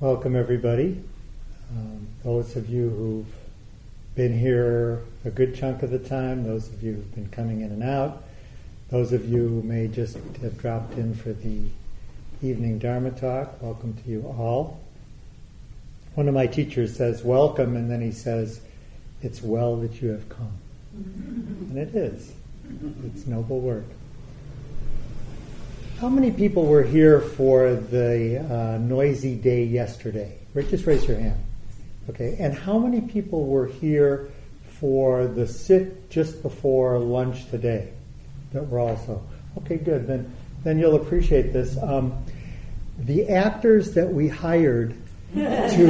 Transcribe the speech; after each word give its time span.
Welcome, 0.00 0.34
everybody. 0.34 0.98
Um, 1.76 2.08
those 2.24 2.56
of 2.56 2.70
you 2.70 2.88
who've 2.88 3.34
been 4.14 4.32
here 4.32 5.02
a 5.26 5.30
good 5.30 5.54
chunk 5.54 5.82
of 5.82 5.90
the 5.90 5.98
time, 5.98 6.42
those 6.42 6.68
of 6.68 6.82
you 6.82 6.94
who've 6.94 7.14
been 7.14 7.28
coming 7.28 7.60
in 7.60 7.70
and 7.70 7.82
out, 7.82 8.22
those 8.88 9.12
of 9.12 9.28
you 9.28 9.46
who 9.46 9.62
may 9.62 9.88
just 9.88 10.16
have 10.40 10.56
dropped 10.56 10.94
in 10.94 11.14
for 11.14 11.34
the 11.34 11.64
evening 12.40 12.78
Dharma 12.78 13.10
talk, 13.10 13.60
welcome 13.60 13.92
to 13.92 14.08
you 14.08 14.22
all. 14.22 14.80
One 16.14 16.28
of 16.28 16.32
my 16.32 16.46
teachers 16.46 16.96
says, 16.96 17.22
Welcome, 17.22 17.76
and 17.76 17.90
then 17.90 18.00
he 18.00 18.10
says, 18.10 18.62
It's 19.20 19.42
well 19.42 19.76
that 19.76 20.00
you 20.00 20.08
have 20.08 20.26
come. 20.30 20.56
And 20.94 21.76
it 21.76 21.94
is. 21.94 22.32
It's 23.04 23.26
noble 23.26 23.60
work. 23.60 23.84
How 26.00 26.08
many 26.08 26.30
people 26.30 26.64
were 26.64 26.82
here 26.82 27.20
for 27.20 27.74
the 27.74 28.38
uh, 28.38 28.78
noisy 28.78 29.34
day 29.34 29.64
yesterday? 29.64 30.38
Just 30.54 30.86
raise 30.86 31.06
your 31.06 31.18
hand. 31.18 31.38
Okay, 32.08 32.36
and 32.40 32.54
how 32.54 32.78
many 32.78 33.02
people 33.02 33.44
were 33.44 33.66
here 33.66 34.30
for 34.78 35.26
the 35.26 35.46
sit 35.46 36.08
just 36.08 36.40
before 36.40 36.98
lunch 36.98 37.50
today? 37.50 37.92
That 38.54 38.66
were 38.70 38.78
also 38.78 39.22
okay. 39.58 39.76
Good. 39.76 40.06
Then, 40.06 40.34
then 40.64 40.78
you'll 40.78 40.96
appreciate 40.96 41.52
this. 41.52 41.76
Um, 41.82 42.24
the 43.00 43.28
actors 43.28 43.92
that 43.92 44.10
we 44.10 44.26
hired 44.26 44.96
to 45.34 45.86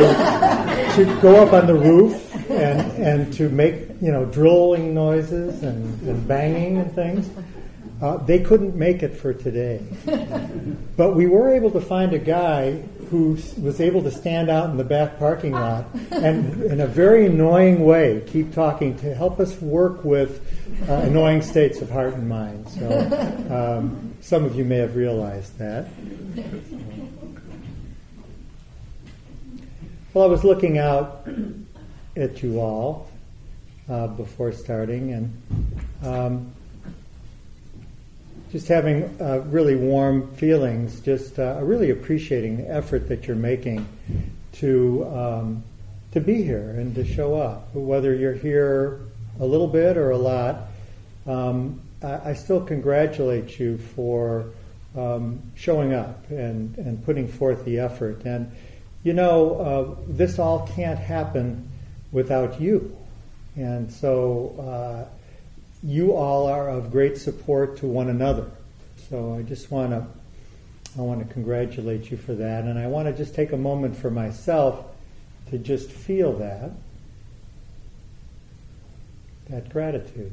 to 0.96 1.18
go 1.22 1.40
up 1.40 1.52
on 1.52 1.68
the 1.68 1.74
roof 1.74 2.50
and 2.50 2.80
and 2.98 3.32
to 3.34 3.48
make 3.48 3.74
you 4.02 4.10
know 4.10 4.24
drilling 4.24 4.92
noises 4.92 5.62
and, 5.62 6.02
and 6.02 6.26
banging 6.26 6.78
and 6.78 6.92
things 6.96 7.30
uh, 8.00 8.16
they 8.18 8.38
couldn't 8.38 8.74
make 8.74 9.02
it 9.02 9.14
for 9.14 9.34
today. 9.34 9.80
but 10.96 11.14
we 11.14 11.26
were 11.26 11.54
able 11.54 11.70
to 11.70 11.80
find 11.80 12.12
a 12.12 12.18
guy 12.18 12.72
who 13.10 13.36
was 13.60 13.80
able 13.80 14.02
to 14.02 14.10
stand 14.10 14.48
out 14.48 14.70
in 14.70 14.76
the 14.76 14.84
back 14.84 15.18
parking 15.18 15.52
lot 15.52 15.84
and, 16.12 16.62
in 16.62 16.80
a 16.80 16.86
very 16.86 17.26
annoying 17.26 17.84
way, 17.84 18.22
keep 18.26 18.54
talking 18.54 18.96
to 18.98 19.14
help 19.14 19.40
us 19.40 19.60
work 19.60 20.04
with 20.04 20.46
uh, 20.88 20.94
annoying 20.94 21.42
states 21.42 21.80
of 21.80 21.90
heart 21.90 22.14
and 22.14 22.28
mind. 22.28 22.68
So 22.68 22.88
um, 23.50 24.14
some 24.20 24.44
of 24.44 24.54
you 24.54 24.64
may 24.64 24.76
have 24.76 24.96
realized 24.96 25.58
that. 25.58 25.88
Well, 30.14 30.24
I 30.24 30.28
was 30.28 30.42
looking 30.42 30.78
out 30.78 31.28
at 32.16 32.42
you 32.42 32.60
all 32.60 33.10
uh, 33.88 34.06
before 34.06 34.52
starting, 34.52 35.12
and 35.12 35.42
um, 36.04 36.52
just 38.52 38.66
having 38.66 39.04
uh, 39.20 39.42
really 39.46 39.76
warm 39.76 40.34
feelings, 40.34 41.00
just 41.00 41.38
uh, 41.38 41.60
really 41.62 41.90
appreciating 41.90 42.56
the 42.56 42.70
effort 42.70 43.08
that 43.08 43.26
you're 43.26 43.36
making 43.36 43.86
to 44.54 45.06
um, 45.06 45.62
to 46.12 46.20
be 46.20 46.42
here 46.42 46.70
and 46.70 46.94
to 46.96 47.04
show 47.04 47.36
up. 47.36 47.72
Whether 47.74 48.14
you're 48.14 48.32
here 48.32 49.00
a 49.38 49.46
little 49.46 49.68
bit 49.68 49.96
or 49.96 50.10
a 50.10 50.18
lot, 50.18 50.68
um, 51.26 51.80
I, 52.02 52.30
I, 52.30 52.34
still 52.34 52.60
congratulate 52.60 53.60
you 53.60 53.78
for 53.78 54.46
um, 54.96 55.40
showing 55.54 55.94
up 55.94 56.28
and, 56.30 56.76
and 56.78 57.04
putting 57.04 57.28
forth 57.28 57.64
the 57.64 57.78
effort. 57.78 58.24
And 58.24 58.50
you 59.04 59.12
know, 59.12 59.54
uh, 59.54 60.04
this 60.08 60.40
all 60.40 60.66
can't 60.74 60.98
happen 60.98 61.70
without 62.10 62.60
you. 62.60 62.96
And 63.56 63.92
so 63.92 65.08
uh, 65.08 65.19
you 65.82 66.12
all 66.12 66.46
are 66.46 66.68
of 66.68 66.90
great 66.90 67.16
support 67.16 67.78
to 67.78 67.86
one 67.86 68.08
another. 68.08 68.50
So 69.08 69.34
I 69.34 69.42
just 69.42 69.70
want 69.70 69.90
to 69.92 70.06
I 70.98 71.02
want 71.02 71.26
to 71.26 71.32
congratulate 71.32 72.10
you 72.10 72.16
for 72.16 72.34
that, 72.34 72.64
and 72.64 72.76
I 72.78 72.88
want 72.88 73.06
to 73.06 73.16
just 73.16 73.34
take 73.34 73.52
a 73.52 73.56
moment 73.56 73.96
for 73.96 74.10
myself 74.10 74.84
to 75.50 75.58
just 75.58 75.90
feel 75.90 76.32
that 76.38 76.72
that 79.48 79.68
gratitude. 79.70 80.32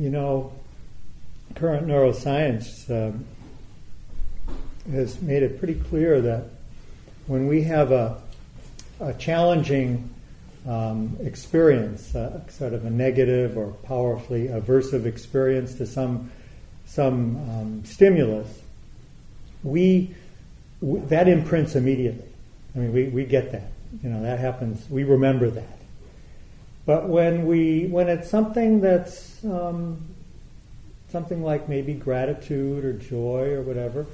You 0.00 0.08
know, 0.08 0.50
current 1.56 1.86
neuroscience 1.86 2.88
um, 2.88 3.26
has 4.90 5.20
made 5.20 5.42
it 5.42 5.58
pretty 5.58 5.74
clear 5.74 6.22
that 6.22 6.44
when 7.26 7.46
we 7.46 7.60
have 7.64 7.92
a, 7.92 8.18
a 8.98 9.12
challenging 9.12 10.08
um, 10.66 11.18
experience, 11.20 12.14
uh, 12.14 12.40
sort 12.48 12.72
of 12.72 12.86
a 12.86 12.90
negative 12.90 13.58
or 13.58 13.72
powerfully 13.82 14.48
aversive 14.48 15.04
experience 15.04 15.74
to 15.74 15.86
some 15.86 16.30
some 16.86 17.36
um, 17.50 17.84
stimulus, 17.84 18.48
we 19.62 20.14
w- 20.80 21.06
that 21.08 21.28
imprints 21.28 21.76
immediately. 21.76 22.32
I 22.74 22.78
mean, 22.78 22.94
we, 22.94 23.08
we 23.08 23.26
get 23.26 23.52
that. 23.52 23.70
You 24.02 24.08
know, 24.08 24.22
that 24.22 24.38
happens. 24.38 24.88
We 24.88 25.04
remember 25.04 25.50
that. 25.50 25.79
But 26.86 27.08
when 27.08 27.46
we 27.46 27.86
when 27.86 28.08
it's 28.08 28.28
something 28.28 28.80
that's 28.80 29.44
um, 29.44 30.00
something 31.10 31.42
like 31.42 31.68
maybe 31.68 31.94
gratitude 31.94 32.84
or 32.84 32.92
joy 32.92 33.52
or 33.52 33.62
whatever, 33.62 34.06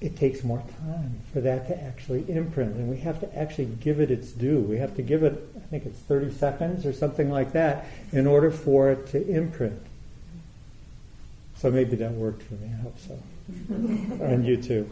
it 0.00 0.16
takes 0.16 0.44
more 0.44 0.62
time 0.80 1.20
for 1.32 1.40
that 1.40 1.68
to 1.68 1.82
actually 1.82 2.30
imprint, 2.30 2.76
and 2.76 2.90
we 2.90 2.98
have 2.98 3.18
to 3.20 3.38
actually 3.38 3.66
give 3.80 4.00
it 4.00 4.10
its 4.10 4.30
due. 4.32 4.60
We 4.60 4.76
have 4.76 4.94
to 4.96 5.02
give 5.02 5.22
it, 5.22 5.48
I 5.56 5.60
think 5.68 5.86
it's 5.86 5.98
30 6.00 6.32
seconds 6.32 6.84
or 6.84 6.92
something 6.92 7.30
like 7.30 7.52
that, 7.52 7.86
in 8.12 8.26
order 8.26 8.50
for 8.50 8.90
it 8.90 9.06
to 9.08 9.26
imprint. 9.26 9.80
So 11.56 11.70
maybe 11.70 11.96
that 11.96 12.12
worked 12.12 12.42
for 12.42 12.54
me. 12.54 12.68
I 12.72 12.82
hope 12.82 12.98
so. 12.98 13.18
and 14.24 14.44
you 14.44 14.58
too. 14.58 14.90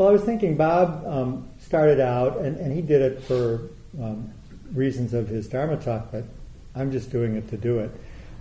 Well, 0.00 0.08
I 0.08 0.12
was 0.12 0.22
thinking 0.22 0.56
Bob 0.56 1.04
um, 1.06 1.46
started 1.58 2.00
out, 2.00 2.38
and, 2.38 2.56
and 2.56 2.72
he 2.72 2.80
did 2.80 3.02
it 3.02 3.22
for 3.22 3.68
um, 4.02 4.32
reasons 4.72 5.12
of 5.12 5.28
his 5.28 5.46
Dharma 5.46 5.76
talk, 5.76 6.10
but 6.10 6.24
I'm 6.74 6.90
just 6.90 7.10
doing 7.10 7.36
it 7.36 7.50
to 7.50 7.58
do 7.58 7.80
it. 7.80 7.90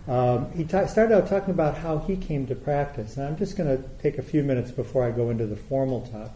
Um, 0.08 0.50
he 0.54 0.64
ta- 0.64 0.86
started 0.86 1.14
out 1.14 1.28
talking 1.28 1.50
about 1.50 1.78
how 1.78 1.98
he 1.98 2.16
came 2.16 2.48
to 2.48 2.56
practice, 2.56 3.18
and 3.18 3.28
I'm 3.28 3.36
just 3.36 3.58
going 3.58 3.78
to 3.78 3.84
take 4.02 4.18
a 4.18 4.22
few 4.22 4.42
minutes 4.42 4.72
before 4.72 5.04
I 5.04 5.12
go 5.12 5.32
into 5.32 5.48
the 5.48 5.58
formal 5.58 6.08
talk, 6.08 6.32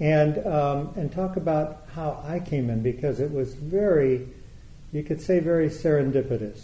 and 0.00 0.38
um, 0.46 0.94
and 0.96 1.12
talk 1.12 1.36
about 1.36 1.82
how 1.94 2.24
I 2.26 2.40
came 2.40 2.70
in 2.70 2.80
because 2.80 3.20
it 3.20 3.30
was 3.30 3.52
very, 3.52 4.26
you 4.90 5.02
could 5.02 5.20
say, 5.20 5.38
very 5.38 5.68
serendipitous. 5.68 6.62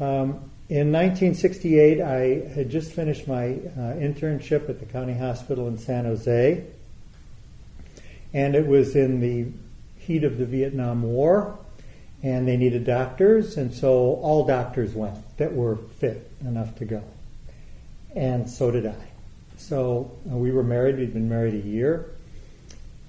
Um, 0.00 0.50
in 0.80 0.90
1968, 0.90 2.00
I 2.00 2.48
had 2.54 2.70
just 2.70 2.92
finished 2.92 3.28
my 3.28 3.50
uh, 3.50 3.94
internship 3.94 4.68
at 4.68 4.80
the 4.80 4.86
county 4.86 5.14
hospital 5.14 5.68
in 5.68 5.78
San 5.78 6.04
Jose 6.04 6.64
and 8.34 8.54
it 8.54 8.66
was 8.66 8.96
in 8.96 9.20
the 9.20 9.46
heat 9.98 10.24
of 10.24 10.38
the 10.38 10.46
Vietnam 10.46 11.02
War, 11.02 11.58
and 12.22 12.46
they 12.46 12.56
needed 12.56 12.84
doctors, 12.84 13.56
and 13.56 13.72
so 13.74 14.14
all 14.22 14.46
doctors 14.46 14.94
went 14.94 15.18
that 15.36 15.52
were 15.52 15.76
fit 15.98 16.30
enough 16.40 16.74
to 16.76 16.84
go, 16.84 17.02
and 18.14 18.48
so 18.48 18.70
did 18.70 18.86
I. 18.86 19.10
So 19.56 20.10
uh, 20.30 20.36
we 20.36 20.50
were 20.50 20.62
married; 20.62 20.96
we'd 20.96 21.12
been 21.12 21.28
married 21.28 21.54
a 21.54 21.68
year, 21.68 22.10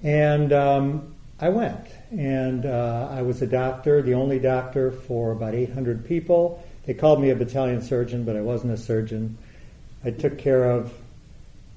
and 0.02 0.52
um, 0.52 1.14
I 1.40 1.48
went, 1.48 1.86
and 2.10 2.66
uh, 2.66 3.08
I 3.10 3.22
was 3.22 3.42
a 3.42 3.46
doctor, 3.46 4.02
the 4.02 4.14
only 4.14 4.38
doctor 4.38 4.90
for 4.90 5.32
about 5.32 5.54
800 5.54 6.06
people. 6.06 6.62
They 6.86 6.94
called 6.94 7.20
me 7.20 7.30
a 7.30 7.36
battalion 7.36 7.82
surgeon, 7.82 8.24
but 8.24 8.36
I 8.36 8.40
wasn't 8.40 8.72
a 8.72 8.76
surgeon. 8.76 9.38
I 10.04 10.10
took 10.10 10.38
care 10.38 10.70
of 10.70 10.92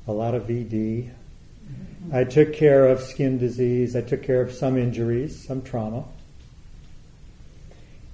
a 0.07 0.11
lot 0.11 0.35
of 0.35 0.43
VD, 0.43 1.09
I 2.11 2.23
took 2.23 2.53
care 2.53 2.87
of 2.87 3.01
skin 3.01 3.37
disease. 3.37 3.95
I 3.95 4.01
took 4.01 4.23
care 4.23 4.41
of 4.41 4.53
some 4.53 4.77
injuries, 4.77 5.45
some 5.45 5.61
trauma. 5.61 6.05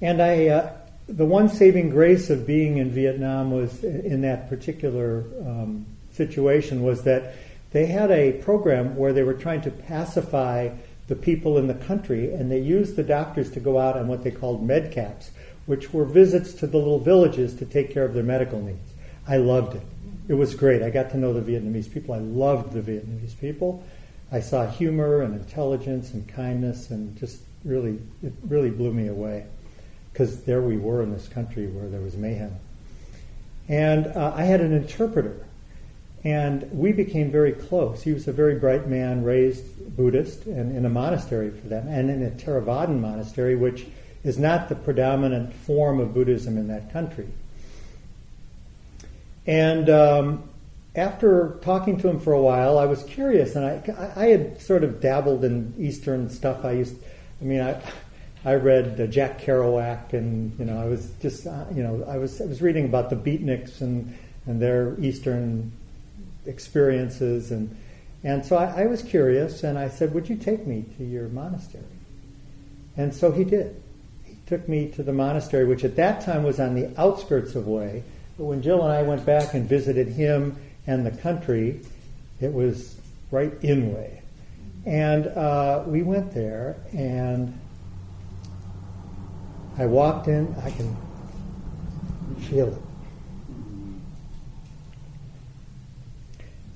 And 0.01 0.21
I, 0.21 0.47
uh, 0.47 0.73
the 1.07 1.25
one 1.25 1.49
saving 1.49 1.91
grace 1.91 2.29
of 2.29 2.47
being 2.47 2.77
in 2.77 2.89
Vietnam 2.89 3.51
was 3.51 3.83
in 3.83 4.21
that 4.21 4.49
particular 4.49 5.23
um, 5.41 5.85
situation 6.13 6.81
was 6.81 7.03
that 7.03 7.35
they 7.71 7.85
had 7.85 8.09
a 8.11 8.33
program 8.33 8.95
where 8.95 9.13
they 9.13 9.23
were 9.23 9.33
trying 9.33 9.61
to 9.61 9.71
pacify 9.71 10.69
the 11.07 11.15
people 11.15 11.57
in 11.57 11.67
the 11.67 11.73
country, 11.73 12.33
and 12.33 12.49
they 12.49 12.59
used 12.59 12.95
the 12.95 13.03
doctors 13.03 13.51
to 13.51 13.59
go 13.59 13.77
out 13.77 13.97
on 13.97 14.07
what 14.07 14.23
they 14.23 14.31
called 14.31 14.65
medcaps, 14.65 15.29
which 15.65 15.93
were 15.93 16.05
visits 16.05 16.53
to 16.53 16.67
the 16.67 16.77
little 16.77 16.99
villages 16.99 17.55
to 17.55 17.65
take 17.65 17.93
care 17.93 18.05
of 18.05 18.13
their 18.13 18.23
medical 18.23 18.61
needs. 18.61 18.91
I 19.27 19.37
loved 19.37 19.75
it 19.75 19.83
it 20.27 20.33
was 20.33 20.55
great. 20.55 20.81
I 20.81 20.89
got 20.89 21.11
to 21.11 21.17
know 21.17 21.33
the 21.33 21.41
Vietnamese 21.41 21.91
people. 21.91 22.15
I 22.15 22.19
loved 22.19 22.73
the 22.73 22.81
Vietnamese 22.81 23.37
people. 23.39 23.83
I 24.31 24.39
saw 24.39 24.65
humor 24.65 25.21
and 25.21 25.35
intelligence 25.35 26.13
and 26.13 26.27
kindness, 26.27 26.89
and 26.89 27.17
just 27.17 27.41
really, 27.63 27.99
it 28.23 28.33
really 28.47 28.69
blew 28.69 28.93
me 28.93 29.07
away. 29.07 29.45
because 30.11 30.43
there 30.43 30.61
we 30.61 30.77
were 30.77 31.01
in 31.01 31.11
this 31.11 31.27
country 31.27 31.67
where 31.67 31.89
there 31.89 31.99
was 31.99 32.15
mayhem. 32.15 32.55
And 33.67 34.07
uh, 34.07 34.33
I 34.35 34.43
had 34.43 34.61
an 34.61 34.71
interpreter, 34.71 35.45
and 36.23 36.69
we 36.71 36.91
became 36.91 37.31
very 37.31 37.51
close. 37.51 38.03
He 38.03 38.13
was 38.13 38.27
a 38.27 38.31
very 38.31 38.55
bright 38.55 38.87
man, 38.87 39.23
raised 39.23 39.95
Buddhist, 39.97 40.45
and 40.45 40.75
in 40.75 40.85
a 40.85 40.89
monastery 40.89 41.49
for 41.49 41.67
them, 41.67 41.87
and 41.87 42.09
in 42.09 42.23
a 42.23 42.29
Theravadan 42.29 43.01
monastery, 43.01 43.55
which 43.55 43.87
is 44.23 44.37
not 44.37 44.69
the 44.69 44.75
predominant 44.75 45.53
form 45.53 45.99
of 45.99 46.13
Buddhism 46.13 46.57
in 46.57 46.67
that 46.67 46.91
country. 46.93 47.27
And 49.45 49.89
um, 49.89 50.49
after 50.95 51.59
talking 51.61 51.99
to 51.99 52.07
him 52.07 52.19
for 52.19 52.33
a 52.33 52.41
while, 52.41 52.77
I 52.77 52.85
was 52.85 53.03
curious, 53.03 53.55
and 53.55 53.65
I, 53.65 54.13
I 54.15 54.27
had 54.27 54.61
sort 54.61 54.83
of 54.83 55.01
dabbled 55.01 55.43
in 55.43 55.73
Eastern 55.77 56.29
stuff. 56.29 56.63
I 56.63 56.71
used, 56.73 56.95
I 57.41 57.43
mean, 57.43 57.61
I, 57.61 57.81
I 58.45 58.55
read 58.55 58.99
uh, 58.99 59.07
Jack 59.07 59.41
Kerouac, 59.41 60.13
and 60.13 60.57
you 60.57 60.65
know, 60.65 60.79
I 60.79 60.85
was 60.85 61.11
just, 61.21 61.45
uh, 61.45 61.65
you 61.73 61.83
know, 61.83 62.05
I 62.07 62.17
was, 62.17 62.39
I 62.41 62.45
was 62.45 62.61
reading 62.61 62.85
about 62.85 63.09
the 63.09 63.15
beatniks 63.15 63.81
and 63.81 64.17
and 64.45 64.61
their 64.61 64.99
Eastern 64.99 65.71
experiences, 66.45 67.51
and 67.51 67.75
and 68.23 68.45
so 68.45 68.55
I, 68.55 68.83
I 68.83 68.85
was 68.85 69.01
curious, 69.01 69.63
and 69.63 69.77
I 69.77 69.89
said, 69.89 70.13
"Would 70.13 70.29
you 70.29 70.35
take 70.35 70.65
me 70.67 70.85
to 70.97 71.03
your 71.03 71.29
monastery?" 71.29 71.83
And 72.97 73.13
so 73.13 73.31
he 73.31 73.43
did. 73.43 73.82
Took 74.53 74.69
me 74.69 74.87
to 74.89 75.01
the 75.01 75.13
monastery, 75.13 75.65
which 75.65 75.83
at 75.83 75.95
that 75.95 76.21
time 76.21 76.43
was 76.43 76.59
on 76.59 76.75
the 76.75 76.91
outskirts 76.95 77.55
of 77.55 77.65
Hue. 77.65 78.03
But 78.37 78.43
when 78.43 78.61
Jill 78.61 78.83
and 78.83 78.93
I 78.93 79.01
went 79.01 79.25
back 79.25 79.55
and 79.55 79.67
visited 79.67 80.09
him 80.09 80.57
and 80.85 81.03
the 81.03 81.09
country, 81.09 81.81
it 82.39 82.53
was 82.53 82.95
right 83.31 83.51
in 83.63 83.89
Hue. 83.89 84.19
And 84.85 85.25
uh, 85.25 85.85
we 85.87 86.03
went 86.03 86.35
there, 86.35 86.75
and 86.91 87.59
I 89.75 89.87
walked 89.87 90.27
in, 90.27 90.55
I 90.63 90.69
can 90.69 90.95
feel 92.41 92.67
it. 92.67 92.81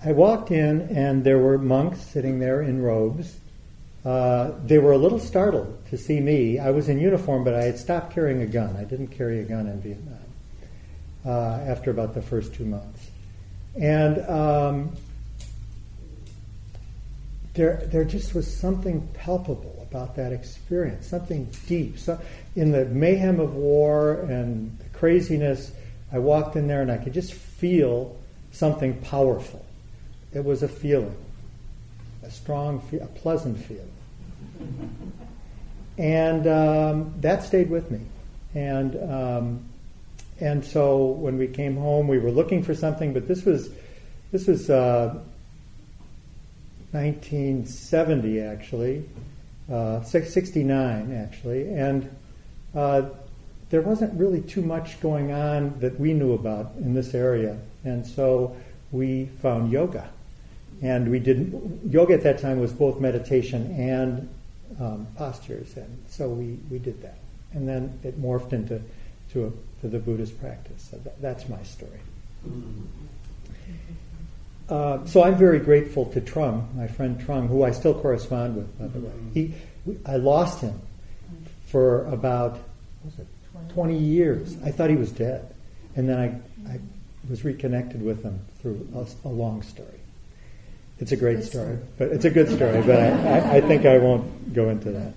I 0.03 0.13
walked 0.13 0.49
in, 0.49 0.81
and 0.81 1.23
there 1.23 1.37
were 1.37 1.59
monks 1.59 2.01
sitting 2.01 2.39
there 2.39 2.63
in 2.63 2.81
robes. 2.81 3.37
Uh, 4.07 4.53
they 4.65 4.77
were 4.77 4.93
a 4.93 4.97
little 4.97 5.19
startled 5.19 5.85
to 5.89 5.97
see 5.97 6.21
me. 6.21 6.59
I 6.59 6.71
was 6.71 6.87
in 6.87 6.97
uniform, 6.97 7.43
but 7.43 7.53
I 7.53 7.63
had 7.65 7.77
stopped 7.77 8.13
carrying 8.13 8.41
a 8.41 8.45
gun. 8.45 8.73
I 8.77 8.85
didn't 8.85 9.09
carry 9.09 9.41
a 9.41 9.43
gun 9.43 9.67
in 9.67 9.81
Vietnam 9.81 10.17
uh, 11.25 11.69
after 11.69 11.91
about 11.91 12.13
the 12.13 12.21
first 12.21 12.53
two 12.53 12.63
months. 12.63 13.09
And 13.75 14.19
um, 14.29 14.95
there, 17.53 17.85
there 17.87 18.05
just 18.05 18.33
was 18.33 18.47
something 18.47 19.05
palpable 19.13 19.85
about 19.91 20.15
that 20.15 20.31
experience, 20.31 21.05
something 21.05 21.49
deep. 21.67 21.99
So 21.99 22.17
in 22.55 22.71
the 22.71 22.85
mayhem 22.85 23.41
of 23.41 23.55
war 23.55 24.21
and 24.21 24.79
the 24.79 24.97
craziness, 24.97 25.73
I 26.13 26.19
walked 26.19 26.55
in 26.55 26.67
there 26.67 26.81
and 26.81 26.89
I 26.89 26.97
could 26.97 27.13
just 27.13 27.33
feel 27.33 28.17
something 28.53 29.01
powerful. 29.01 29.65
It 30.33 30.45
was 30.45 30.63
a 30.63 30.69
feeling, 30.69 31.17
a 32.23 32.31
strong, 32.31 32.81
a 33.01 33.07
pleasant 33.07 33.57
feeling. 33.57 33.91
And 35.99 36.45
um, 36.45 37.13
that 37.21 37.41
stayed 37.43 37.71
with 37.71 37.89
me. 37.89 38.01
And 38.53 39.11
um, 39.11 39.65
and 40.39 40.63
so 40.63 41.05
when 41.05 41.37
we 41.37 41.47
came 41.47 41.75
home, 41.75 42.07
we 42.07 42.19
were 42.19 42.31
looking 42.31 42.63
for 42.63 42.75
something, 42.75 43.13
but 43.13 43.27
this 43.27 43.43
was 43.43 43.69
this 44.31 44.47
was 44.47 44.69
uh, 44.69 45.19
1970 46.91 48.41
actually, 48.41 49.09
uh, 49.71 50.03
69 50.03 51.13
actually, 51.13 51.69
and 51.73 52.15
uh, 52.75 53.03
there 53.69 53.81
wasn't 53.81 54.13
really 54.19 54.41
too 54.41 54.61
much 54.61 55.01
going 55.01 55.31
on 55.31 55.79
that 55.79 55.99
we 55.99 56.13
knew 56.13 56.33
about 56.33 56.73
in 56.77 56.93
this 56.93 57.15
area, 57.15 57.57
and 57.83 58.05
so 58.05 58.55
we 58.91 59.25
found 59.41 59.71
yoga, 59.71 60.07
and 60.83 61.09
we 61.09 61.17
did 61.19 61.81
yoga 61.89 62.13
at 62.13 62.21
that 62.23 62.37
time 62.37 62.59
was 62.59 62.71
both 62.71 62.99
meditation 62.99 63.73
and 63.79 64.29
um, 64.79 65.07
postures, 65.15 65.75
and 65.77 66.03
so 66.09 66.29
we 66.29 66.59
we 66.69 66.79
did 66.79 67.01
that, 67.01 67.17
and 67.53 67.67
then 67.67 67.99
it 68.03 68.21
morphed 68.21 68.53
into 68.53 68.81
to 69.33 69.47
a 69.47 69.51
to 69.81 69.87
the 69.87 69.99
Buddhist 69.99 70.39
practice. 70.39 70.87
So 70.91 70.97
that, 70.97 71.21
that's 71.21 71.47
my 71.49 71.61
story. 71.63 71.99
Uh, 74.69 75.05
so 75.05 75.23
I'm 75.23 75.35
very 75.35 75.59
grateful 75.59 76.05
to 76.07 76.21
Trung, 76.21 76.67
my 76.75 76.87
friend 76.87 77.19
Trung, 77.19 77.47
who 77.47 77.63
I 77.63 77.71
still 77.71 77.93
correspond 77.93 78.55
with, 78.55 78.79
by 78.79 78.87
the 78.87 78.99
way. 78.99 79.13
He, 79.33 79.53
I 80.05 80.17
lost 80.17 80.61
him 80.61 80.81
for 81.67 82.05
about 82.07 82.59
it, 83.17 83.27
20 83.69 83.97
years. 83.97 84.57
I 84.65 84.71
thought 84.71 84.89
he 84.89 84.95
was 84.95 85.11
dead. 85.11 85.53
And 85.95 86.07
then 86.07 86.19
I, 86.19 86.73
I 86.73 86.79
was 87.29 87.43
reconnected 87.43 88.01
with 88.01 88.23
him 88.23 88.39
through 88.61 88.87
a, 88.93 89.27
a 89.27 89.29
long 89.29 89.61
story. 89.63 89.99
It's 90.99 91.11
a 91.11 91.17
great 91.17 91.43
story, 91.43 91.77
but 91.97 92.09
it's 92.09 92.25
a 92.25 92.29
good 92.29 92.49
story, 92.49 92.81
but 92.81 92.99
I, 92.99 93.09
I, 93.09 93.55
I 93.57 93.61
think 93.61 93.85
I 93.85 93.99
won't 93.99 94.53
go 94.53 94.69
into 94.69 94.91
that. 94.91 95.13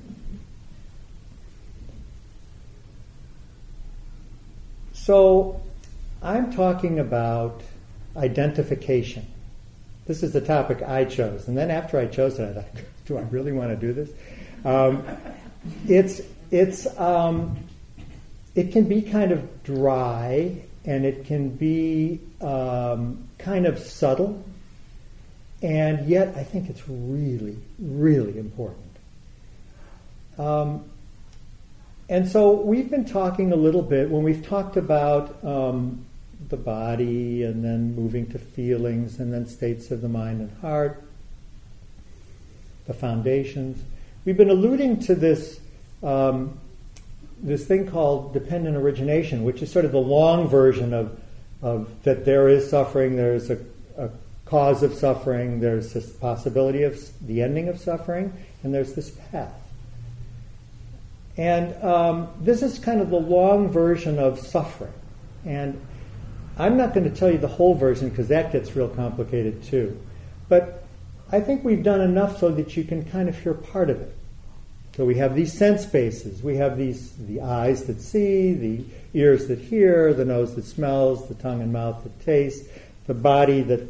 So 4.92 5.60
I'm 6.22 6.52
talking 6.52 6.98
about 6.98 7.62
identification. 8.16 9.26
This 10.06 10.22
is 10.22 10.32
the 10.32 10.40
topic 10.40 10.82
I 10.82 11.04
chose. 11.04 11.48
And 11.48 11.56
then 11.56 11.70
after 11.70 11.98
I 11.98 12.06
chose 12.06 12.38
it, 12.38 12.56
I 12.56 12.60
thought, 12.60 12.84
do 13.06 13.16
I 13.16 13.22
really 13.22 13.52
want 13.52 13.70
to 13.70 13.76
do 13.76 13.92
this? 13.92 14.10
Um, 14.64 15.04
it's, 15.88 16.20
it's, 16.50 16.86
um, 16.98 17.56
it 18.54 18.72
can 18.72 18.84
be 18.84 19.02
kind 19.02 19.32
of 19.32 19.62
dry 19.62 20.62
and 20.84 21.04
it 21.04 21.24
can 21.24 21.48
be 21.50 22.20
um, 22.40 23.28
kind 23.38 23.66
of 23.66 23.78
subtle. 23.78 24.42
And 25.62 26.08
yet, 26.08 26.34
I 26.36 26.42
think 26.42 26.70
it's 26.70 26.82
really, 26.88 27.58
really 27.78 28.38
important. 28.38 28.96
Um, 30.38 30.84
and 32.08 32.28
so 32.28 32.52
we've 32.52 32.90
been 32.90 33.04
talking 33.04 33.52
a 33.52 33.56
little 33.56 33.82
bit 33.82 34.10
when 34.10 34.22
we've 34.22 34.44
talked 34.44 34.76
about 34.76 35.44
um, 35.44 36.04
the 36.48 36.56
body 36.56 37.42
and 37.44 37.62
then 37.62 37.94
moving 37.94 38.26
to 38.30 38.38
feelings 38.38 39.18
and 39.18 39.32
then 39.32 39.46
states 39.46 39.90
of 39.90 40.00
the 40.00 40.08
mind 40.08 40.40
and 40.40 40.50
heart, 40.60 41.02
the 42.86 42.94
foundations. 42.94 43.82
We've 44.24 44.36
been 44.36 44.50
alluding 44.50 45.00
to 45.00 45.14
this 45.14 45.60
um, 46.02 46.58
this 47.42 47.64
thing 47.66 47.86
called 47.86 48.32
dependent 48.32 48.76
origination, 48.76 49.44
which 49.44 49.62
is 49.62 49.70
sort 49.70 49.84
of 49.84 49.92
the 49.92 49.98
long 50.00 50.48
version 50.48 50.92
of, 50.92 51.18
of 51.62 52.02
that 52.02 52.24
there 52.24 52.48
is 52.48 52.68
suffering, 52.68 53.16
there's 53.16 53.50
a, 53.50 53.58
a 53.96 54.10
cause 54.50 54.82
of 54.82 54.92
suffering, 54.92 55.60
there's 55.60 55.92
this 55.92 56.10
possibility 56.10 56.82
of 56.82 56.98
the 57.26 57.40
ending 57.40 57.68
of 57.68 57.78
suffering, 57.78 58.32
and 58.64 58.74
there's 58.74 58.94
this 58.94 59.10
path. 59.30 59.54
And 61.36 61.82
um, 61.82 62.28
this 62.40 62.60
is 62.60 62.78
kind 62.80 63.00
of 63.00 63.10
the 63.10 63.20
long 63.20 63.70
version 63.70 64.18
of 64.18 64.40
suffering. 64.40 64.92
And 65.46 65.80
I'm 66.58 66.76
not 66.76 66.92
going 66.92 67.08
to 67.08 67.16
tell 67.16 67.30
you 67.30 67.38
the 67.38 67.48
whole 67.48 67.74
version 67.74 68.10
because 68.10 68.28
that 68.28 68.52
gets 68.52 68.74
real 68.74 68.88
complicated 68.88 69.62
too. 69.62 69.98
But 70.48 70.84
I 71.30 71.40
think 71.40 71.64
we've 71.64 71.84
done 71.84 72.00
enough 72.00 72.40
so 72.40 72.50
that 72.50 72.76
you 72.76 72.82
can 72.84 73.04
kind 73.04 73.28
of 73.28 73.38
hear 73.38 73.54
part 73.54 73.88
of 73.88 74.00
it. 74.00 74.14
So 74.96 75.04
we 75.06 75.14
have 75.14 75.36
these 75.36 75.52
sense 75.52 75.86
bases. 75.86 76.42
We 76.42 76.56
have 76.56 76.76
these 76.76 77.12
the 77.12 77.40
eyes 77.40 77.84
that 77.84 78.00
see, 78.00 78.52
the 78.52 78.84
ears 79.14 79.46
that 79.46 79.60
hear, 79.60 80.12
the 80.12 80.24
nose 80.24 80.56
that 80.56 80.64
smells, 80.64 81.28
the 81.28 81.34
tongue 81.34 81.62
and 81.62 81.72
mouth 81.72 82.02
that 82.02 82.20
taste, 82.24 82.64
the 83.06 83.14
body 83.14 83.62
that 83.62 83.80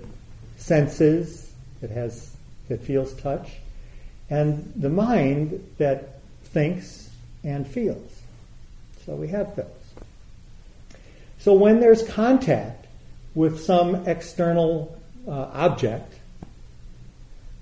senses, 0.60 1.52
that 1.80 1.90
has 1.90 2.36
that 2.68 2.82
feels 2.82 3.12
touch, 3.14 3.50
and 4.28 4.72
the 4.76 4.88
mind 4.88 5.66
that 5.78 6.20
thinks 6.44 7.10
and 7.42 7.66
feels. 7.66 8.20
So 9.04 9.14
we 9.14 9.28
have 9.28 9.56
those. 9.56 9.66
So 11.38 11.54
when 11.54 11.80
there's 11.80 12.06
contact 12.06 12.86
with 13.34 13.60
some 13.60 14.06
external 14.06 14.96
uh, 15.26 15.32
object, 15.52 16.14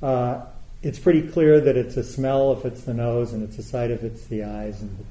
uh, 0.02 0.42
it's 0.82 0.98
pretty 0.98 1.22
clear 1.22 1.60
that 1.60 1.76
it's 1.76 1.96
a 1.96 2.04
smell 2.04 2.52
if 2.52 2.64
it's 2.64 2.82
the 2.82 2.94
nose 2.94 3.32
and 3.32 3.42
it's 3.42 3.58
a 3.58 3.62
sight 3.62 3.90
if 3.90 4.02
it's 4.02 4.26
the 4.26 4.44
eyes. 4.44 4.80
And, 4.80 5.06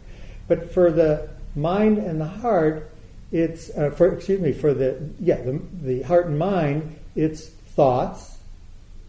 but 0.48 0.72
for 0.72 0.91
the 0.91 1.29
mind 1.56 1.98
and 1.98 2.20
the 2.22 2.27
heart, 2.27 2.91
it's 3.32 3.70
uh, 3.72 3.89
for 3.91 4.13
excuse 4.13 4.39
me 4.39 4.53
for 4.53 4.74
the 4.74 4.98
yeah 5.20 5.36
the, 5.36 5.62
the 5.82 6.01
heart 6.03 6.27
and 6.27 6.39
mind, 6.39 6.98
it's 7.15 7.51
thoughts 7.77 8.38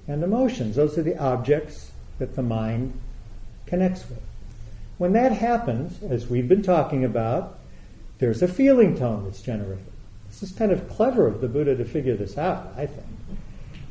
and 0.07 0.23
emotions. 0.23 0.77
Those 0.77 0.99
are 0.99 1.03
the 1.03 1.17
objects 1.17 1.91
that 2.19 2.37
the 2.37 2.43
mind 2.43 2.93
connects 3.67 4.09
with. 4.09 4.21
When 4.99 5.15
that 5.15 5.33
happens, 5.33 6.03
as 6.03 6.29
we've 6.29 6.49
been 6.49 6.63
talking 6.63 7.05
about, 7.05 7.59
there's 8.19 8.43
a 8.43 8.49
feeling 8.49 8.97
tone 8.97 9.25
that's 9.25 9.41
generated. 9.41 9.87
This 10.29 10.43
is 10.43 10.53
kind 10.53 10.71
of 10.71 10.87
clever 10.91 11.27
of 11.27 11.41
the 11.41 11.49
Buddha 11.49 11.77
to 11.77 11.85
figure 11.85 12.15
this 12.15 12.37
out, 12.37 12.75
I 12.77 12.85
think. 12.87 13.07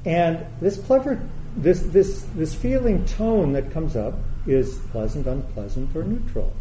And 0.05 0.45
this 0.61 0.77
clever, 0.77 1.19
this, 1.55 1.81
this, 1.81 2.27
this 2.35 2.53
feeling 2.53 3.03
tone 3.05 3.53
that 3.53 3.71
comes 3.71 3.95
up 3.95 4.13
is 4.45 4.77
pleasant, 4.91 5.25
unpleasant, 5.25 5.95
or 5.95 6.03
neutral. 6.03 6.53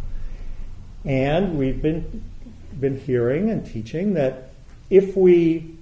And 1.05 1.59
we've 1.59 1.83
been, 1.83 2.25
been 2.81 2.99
hearing 2.99 3.51
and 3.51 3.67
teaching 3.67 4.15
that 4.15 4.53
if 4.89 5.17
we 5.17 5.77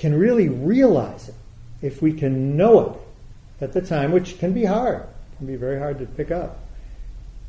can 0.00 0.18
really 0.18 0.48
realize 0.48 1.28
it, 1.28 1.34
if 1.82 2.00
we 2.00 2.14
can 2.14 2.56
know 2.56 2.80
it 2.80 3.64
at 3.64 3.74
the 3.74 3.82
time, 3.82 4.12
which 4.12 4.38
can 4.38 4.54
be 4.54 4.64
hard, 4.64 5.04
can 5.36 5.46
be 5.46 5.56
very 5.56 5.78
hard 5.78 5.98
to 5.98 6.06
pick 6.06 6.30
up, 6.30 6.58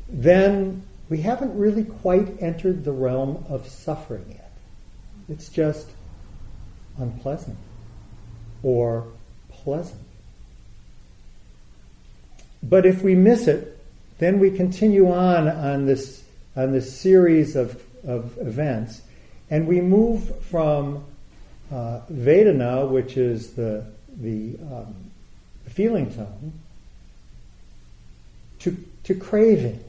then 0.06 0.82
we 1.08 1.22
haven't 1.22 1.58
really 1.58 1.84
quite 1.84 2.42
entered 2.42 2.84
the 2.84 2.92
realm 2.92 3.42
of 3.48 3.66
suffering 3.66 4.26
yet. 4.28 4.52
It's 5.30 5.48
just 5.48 5.88
unpleasant 6.98 7.56
or 8.62 9.06
pleasant. 9.48 10.00
But 12.62 12.84
if 12.84 13.00
we 13.02 13.14
miss 13.14 13.48
it, 13.48 13.82
then 14.18 14.38
we 14.38 14.50
continue 14.50 15.10
on 15.10 15.48
on 15.48 15.86
this 15.86 16.22
on 16.54 16.72
this 16.72 17.00
series 17.00 17.56
of, 17.56 17.82
of 18.04 18.36
events, 18.36 19.00
and 19.48 19.66
we 19.66 19.80
move 19.80 20.44
from 20.44 21.02
uh, 21.72 22.00
Vedana, 22.12 22.88
which 22.88 23.16
is 23.16 23.54
the 23.54 23.84
the 24.20 24.56
um, 24.70 24.94
feeling 25.70 26.12
tone, 26.14 26.52
to 28.60 28.76
to 29.04 29.14
craving. 29.14 29.82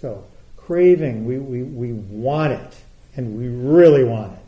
So 0.00 0.24
craving, 0.56 1.26
we, 1.26 1.36
we, 1.36 1.62
we 1.64 1.92
want 1.92 2.52
it, 2.52 2.76
and 3.16 3.36
we 3.36 3.48
really 3.48 4.04
want 4.04 4.32
it. 4.32 4.38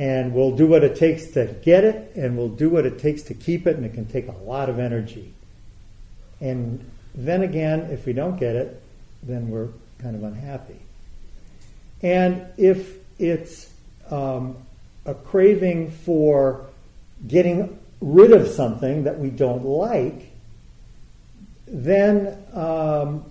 And 0.00 0.32
we'll 0.32 0.56
do 0.56 0.66
what 0.66 0.84
it 0.84 0.94
takes 0.94 1.32
to 1.32 1.46
get 1.62 1.82
it, 1.82 2.14
and 2.14 2.38
we'll 2.38 2.48
do 2.48 2.70
what 2.70 2.86
it 2.86 3.00
takes 3.00 3.22
to 3.22 3.34
keep 3.34 3.66
it, 3.66 3.76
and 3.76 3.84
it 3.84 3.94
can 3.94 4.06
take 4.06 4.28
a 4.28 4.44
lot 4.44 4.70
of 4.70 4.78
energy. 4.78 5.34
And 6.40 6.88
then 7.16 7.42
again, 7.42 7.90
if 7.90 8.06
we 8.06 8.12
don't 8.12 8.38
get 8.38 8.54
it, 8.54 8.80
then 9.24 9.50
we're 9.50 9.68
kind 9.98 10.14
of 10.14 10.22
unhappy. 10.22 10.78
And 12.00 12.46
if 12.56 12.96
it's 13.18 13.70
um, 14.08 14.56
a 15.06 15.14
craving 15.14 15.90
for 15.90 16.66
getting 17.26 17.78
rid 18.00 18.32
of 18.32 18.48
something 18.48 19.04
that 19.04 19.18
we 19.18 19.30
don't 19.30 19.64
like, 19.64 20.30
then 21.66 22.36
um, 22.52 23.24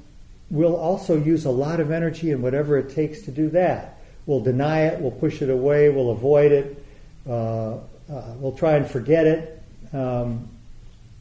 we'll 0.49 0.75
also 0.75 1.17
use 1.17 1.45
a 1.45 1.51
lot 1.51 1.79
of 1.79 1.91
energy 1.91 2.31
and 2.31 2.41
whatever 2.41 2.77
it 2.77 2.93
takes 2.93 3.21
to 3.23 3.31
do 3.31 3.49
that. 3.49 3.99
We'll 4.25 4.41
deny 4.41 4.85
it, 4.85 4.99
we'll 4.99 5.11
push 5.11 5.41
it 5.41 5.49
away, 5.49 5.89
we'll 5.89 6.11
avoid 6.11 6.51
it, 6.51 6.85
uh, 7.27 7.73
uh, 7.73 7.77
we'll 8.37 8.51
try 8.51 8.75
and 8.75 8.87
forget 8.87 9.27
it. 9.27 9.63
Um, 9.93 10.47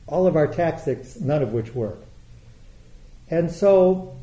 all 0.07 0.27
of 0.27 0.37
our 0.37 0.47
tactics, 0.47 1.21
none 1.21 1.43
of 1.43 1.53
which 1.53 1.75
work. 1.75 1.99
And 3.31 3.51
so, 3.51 4.17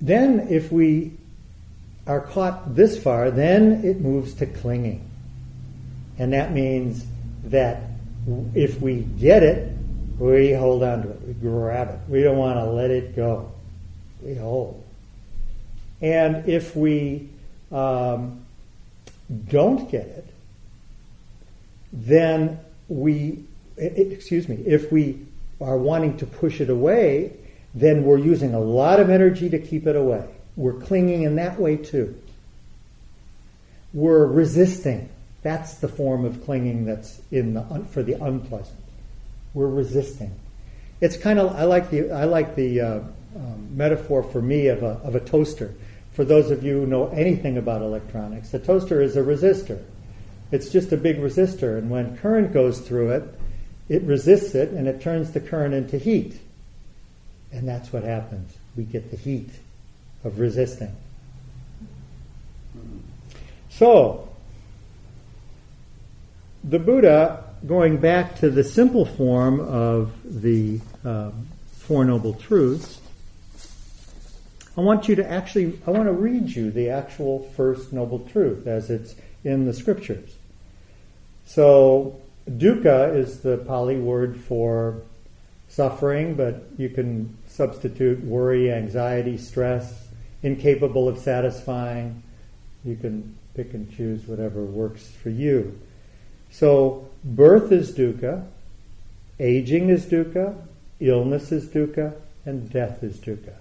then 0.00 0.48
if 0.50 0.72
we 0.72 1.12
are 2.06 2.20
caught 2.20 2.74
this 2.74 3.00
far, 3.02 3.30
then 3.30 3.84
it 3.84 4.00
moves 4.00 4.34
to 4.34 4.46
clinging. 4.46 5.08
And 6.18 6.32
that 6.32 6.52
means 6.52 7.04
that 7.44 7.82
if 8.54 8.80
we 8.80 9.02
get 9.02 9.42
it, 9.42 9.72
we 10.18 10.52
hold 10.52 10.82
on 10.82 11.02
to 11.02 11.10
it. 11.10 11.20
We 11.26 11.32
grab 11.34 11.88
it. 11.88 12.10
We 12.10 12.22
don't 12.22 12.36
want 12.36 12.58
to 12.58 12.64
let 12.64 12.90
it 12.90 13.16
go. 13.16 13.50
We 14.22 14.34
hold. 14.34 14.84
And 16.02 16.48
if 16.48 16.76
we 16.76 17.28
um, 17.72 18.44
don't 19.48 19.90
get 19.90 20.06
it, 20.06 20.26
then 21.92 22.60
we, 22.88 23.44
excuse 23.76 24.48
me, 24.48 24.56
if 24.66 24.92
we 24.92 25.26
are 25.60 25.76
wanting 25.76 26.16
to 26.18 26.26
push 26.26 26.60
it 26.60 26.70
away, 26.70 27.32
then 27.74 28.04
we're 28.04 28.18
using 28.18 28.54
a 28.54 28.60
lot 28.60 29.00
of 29.00 29.10
energy 29.10 29.48
to 29.50 29.58
keep 29.58 29.86
it 29.86 29.96
away. 29.96 30.28
We're 30.60 30.74
clinging 30.74 31.22
in 31.22 31.36
that 31.36 31.58
way 31.58 31.76
too. 31.76 32.20
We're 33.94 34.26
resisting. 34.26 35.08
That's 35.40 35.76
the 35.76 35.88
form 35.88 36.26
of 36.26 36.44
clinging 36.44 36.84
that's 36.84 37.18
in 37.30 37.54
the 37.54 37.62
for 37.90 38.02
the 38.02 38.22
unpleasant 38.22 38.76
we're 39.54 39.68
resisting. 39.68 40.34
It's 41.00 41.16
kind 41.16 41.38
of 41.38 41.56
I 41.56 41.64
like 41.64 41.88
the 41.88 42.10
I 42.10 42.24
like 42.24 42.56
the 42.56 42.80
uh, 42.80 43.00
um, 43.36 43.68
metaphor 43.74 44.22
for 44.22 44.42
me 44.42 44.66
of 44.66 44.82
a 44.82 45.00
of 45.02 45.14
a 45.14 45.20
toaster. 45.20 45.72
For 46.12 46.26
those 46.26 46.50
of 46.50 46.62
you 46.62 46.80
who 46.80 46.86
know 46.86 47.08
anything 47.08 47.56
about 47.56 47.80
electronics, 47.80 48.52
a 48.52 48.58
toaster 48.58 49.00
is 49.00 49.16
a 49.16 49.22
resistor. 49.22 49.82
It's 50.52 50.68
just 50.68 50.92
a 50.92 50.98
big 50.98 51.16
resistor, 51.16 51.78
and 51.78 51.88
when 51.88 52.18
current 52.18 52.52
goes 52.52 52.80
through 52.80 53.12
it, 53.12 53.22
it 53.88 54.02
resists 54.02 54.54
it 54.54 54.70
and 54.72 54.86
it 54.86 55.00
turns 55.00 55.30
the 55.32 55.40
current 55.40 55.72
into 55.72 55.96
heat. 55.96 56.38
And 57.50 57.66
that's 57.66 57.94
what 57.94 58.02
happens. 58.02 58.52
We 58.76 58.84
get 58.84 59.10
the 59.10 59.16
heat 59.16 59.48
of 60.24 60.38
resisting. 60.38 60.94
So, 63.70 64.28
the 66.62 66.78
Buddha 66.78 67.44
going 67.66 67.98
back 67.98 68.36
to 68.36 68.50
the 68.50 68.64
simple 68.64 69.04
form 69.04 69.60
of 69.60 70.12
the 70.24 70.80
um, 71.04 71.48
Four 71.72 72.04
Noble 72.04 72.34
Truths, 72.34 73.00
I 74.76 74.82
want 74.82 75.08
you 75.08 75.16
to 75.16 75.30
actually, 75.30 75.78
I 75.86 75.90
want 75.90 76.04
to 76.04 76.12
read 76.12 76.48
you 76.48 76.70
the 76.70 76.90
actual 76.90 77.50
first 77.56 77.92
noble 77.92 78.20
truth 78.20 78.66
as 78.66 78.88
it's 78.88 79.14
in 79.44 79.66
the 79.66 79.74
scriptures. 79.74 80.36
So, 81.44 82.20
dukkha 82.48 83.14
is 83.16 83.40
the 83.40 83.58
Pali 83.58 83.98
word 83.98 84.38
for 84.38 85.02
suffering, 85.68 86.34
but 86.34 86.64
you 86.78 86.88
can 86.88 87.36
substitute 87.48 88.22
worry, 88.22 88.72
anxiety, 88.72 89.36
stress, 89.36 90.08
incapable 90.42 91.08
of 91.08 91.18
satisfying. 91.18 92.22
You 92.84 92.96
can 92.96 93.36
pick 93.54 93.74
and 93.74 93.94
choose 93.94 94.26
whatever 94.26 94.64
works 94.64 95.06
for 95.22 95.30
you. 95.30 95.78
So, 96.50 97.08
birth 97.24 97.72
is 97.72 97.92
dukkha, 97.92 98.44
aging 99.38 99.90
is 99.90 100.06
dukkha, 100.06 100.56
illness 100.98 101.52
is 101.52 101.68
dukkha, 101.68 102.14
and 102.44 102.70
death 102.70 103.02
is 103.02 103.18
dukkha. 103.18 103.54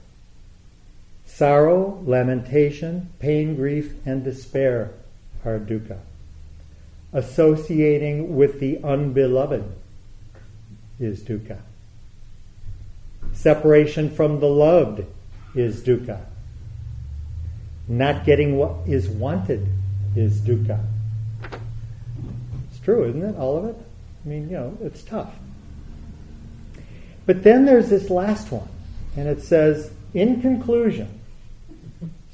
Sorrow, 1.26 2.02
lamentation, 2.06 3.10
pain, 3.20 3.56
grief, 3.56 3.94
and 4.06 4.24
despair 4.24 4.92
are 5.46 5.60
dukkha. 5.60 6.00
Associating 7.14 8.36
with 8.36 8.60
the 8.60 8.80
unbeloved 8.84 9.64
is 11.00 11.22
dukkha. 11.22 11.60
Separation 13.34 14.10
from 14.10 14.40
the 14.40 14.48
loved 14.48 15.06
is 15.56 15.82
dukkha. 15.82 16.22
Not 17.90 18.24
getting 18.24 18.56
what 18.56 18.88
is 18.88 19.10
wanted 19.10 19.68
is 20.16 20.40
dukkha 20.40 20.80
It's 22.70 22.80
true, 22.84 23.06
isn't 23.10 23.24
it? 23.24 23.36
All 23.36 23.58
of 23.58 23.66
it? 23.66 23.76
I 24.24 24.30
mean, 24.30 24.50
you 24.50 24.58
know, 24.58 24.78
it's 24.82 25.02
tough. 25.02 25.34
But 27.26 27.44
then 27.44 27.66
there's 27.66 27.90
this 27.90 28.10
last 28.10 28.52
one, 28.52 28.68
and 29.18 29.28
it 29.28 29.42
says, 29.42 29.92
in 30.14 30.42
conclusion. 30.42 31.20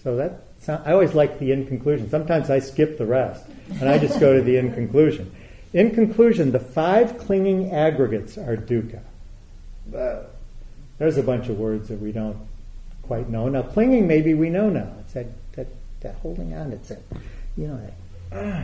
So 0.04 0.18
that 0.18 0.42
I 0.68 0.92
always 0.92 1.14
like 1.14 1.40
the 1.40 1.52
in 1.52 1.68
conclusion. 1.68 2.10
Sometimes 2.10 2.50
I 2.50 2.60
skip 2.60 2.98
the 2.98 3.06
rest, 3.06 3.46
and 3.80 3.88
I 3.88 3.98
just 3.98 4.20
go 4.20 4.36
to 4.36 4.42
the 4.42 4.58
in 4.58 4.74
conclusion. 4.74 5.34
In 5.74 5.92
conclusion, 5.92 6.52
the 6.52 6.60
five 6.60 7.18
clinging 7.18 7.72
aggregates 7.72 8.38
are 8.38 8.58
dukkha. 8.58 9.02
There's 10.98 11.18
a 11.18 11.24
bunch 11.24 11.50
of 11.50 11.60
words 11.60 11.90
that 11.90 12.00
we 12.00 12.12
don't 12.12 12.38
quite 13.04 13.30
know. 13.30 13.50
Now, 13.50 13.62
clinging, 13.62 14.08
maybe 14.08 14.34
we 14.34 14.50
know 14.50 14.70
now. 14.70 14.92
It's 15.02 15.14
that, 15.14 15.28
that, 16.06 16.16
holding 16.22 16.54
on. 16.54 16.72
It's 16.72 16.90
that, 16.90 17.02
you 17.58 17.68
know, 17.68 17.82
that, 18.32 18.38
uh, 18.38 18.64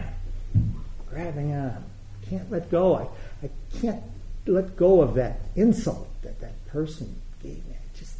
grabbing 1.09 1.53
on. 1.53 1.83
Can't 2.29 2.49
let 2.51 2.69
go. 2.71 2.95
I, 2.95 3.07
I 3.45 3.49
can't 3.79 4.01
let 4.45 4.75
go 4.77 5.01
of 5.01 5.15
that 5.15 5.41
insult 5.55 6.07
that 6.21 6.39
that 6.39 6.65
person 6.67 7.21
gave 7.43 7.65
me. 7.67 7.73
I 7.73 7.97
just, 7.97 8.15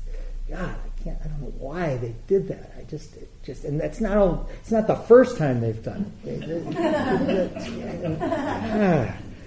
God, 0.50 0.76
I 0.76 1.04
can't. 1.04 1.18
I 1.24 1.28
don't 1.28 1.42
know 1.42 1.54
why 1.58 1.98
they 1.98 2.14
did 2.28 2.48
that. 2.50 2.74
I 2.78 2.84
just, 2.84 3.16
just, 3.44 3.64
and 3.64 3.80
that's 3.80 4.02
not 4.02 4.18
all. 4.18 4.50
It's 4.62 4.72
not 4.72 4.88
the 4.88 4.96
first 4.96 5.38
time 5.38 5.62
they've 5.62 5.84
done 5.84 6.12
it. 6.26 6.74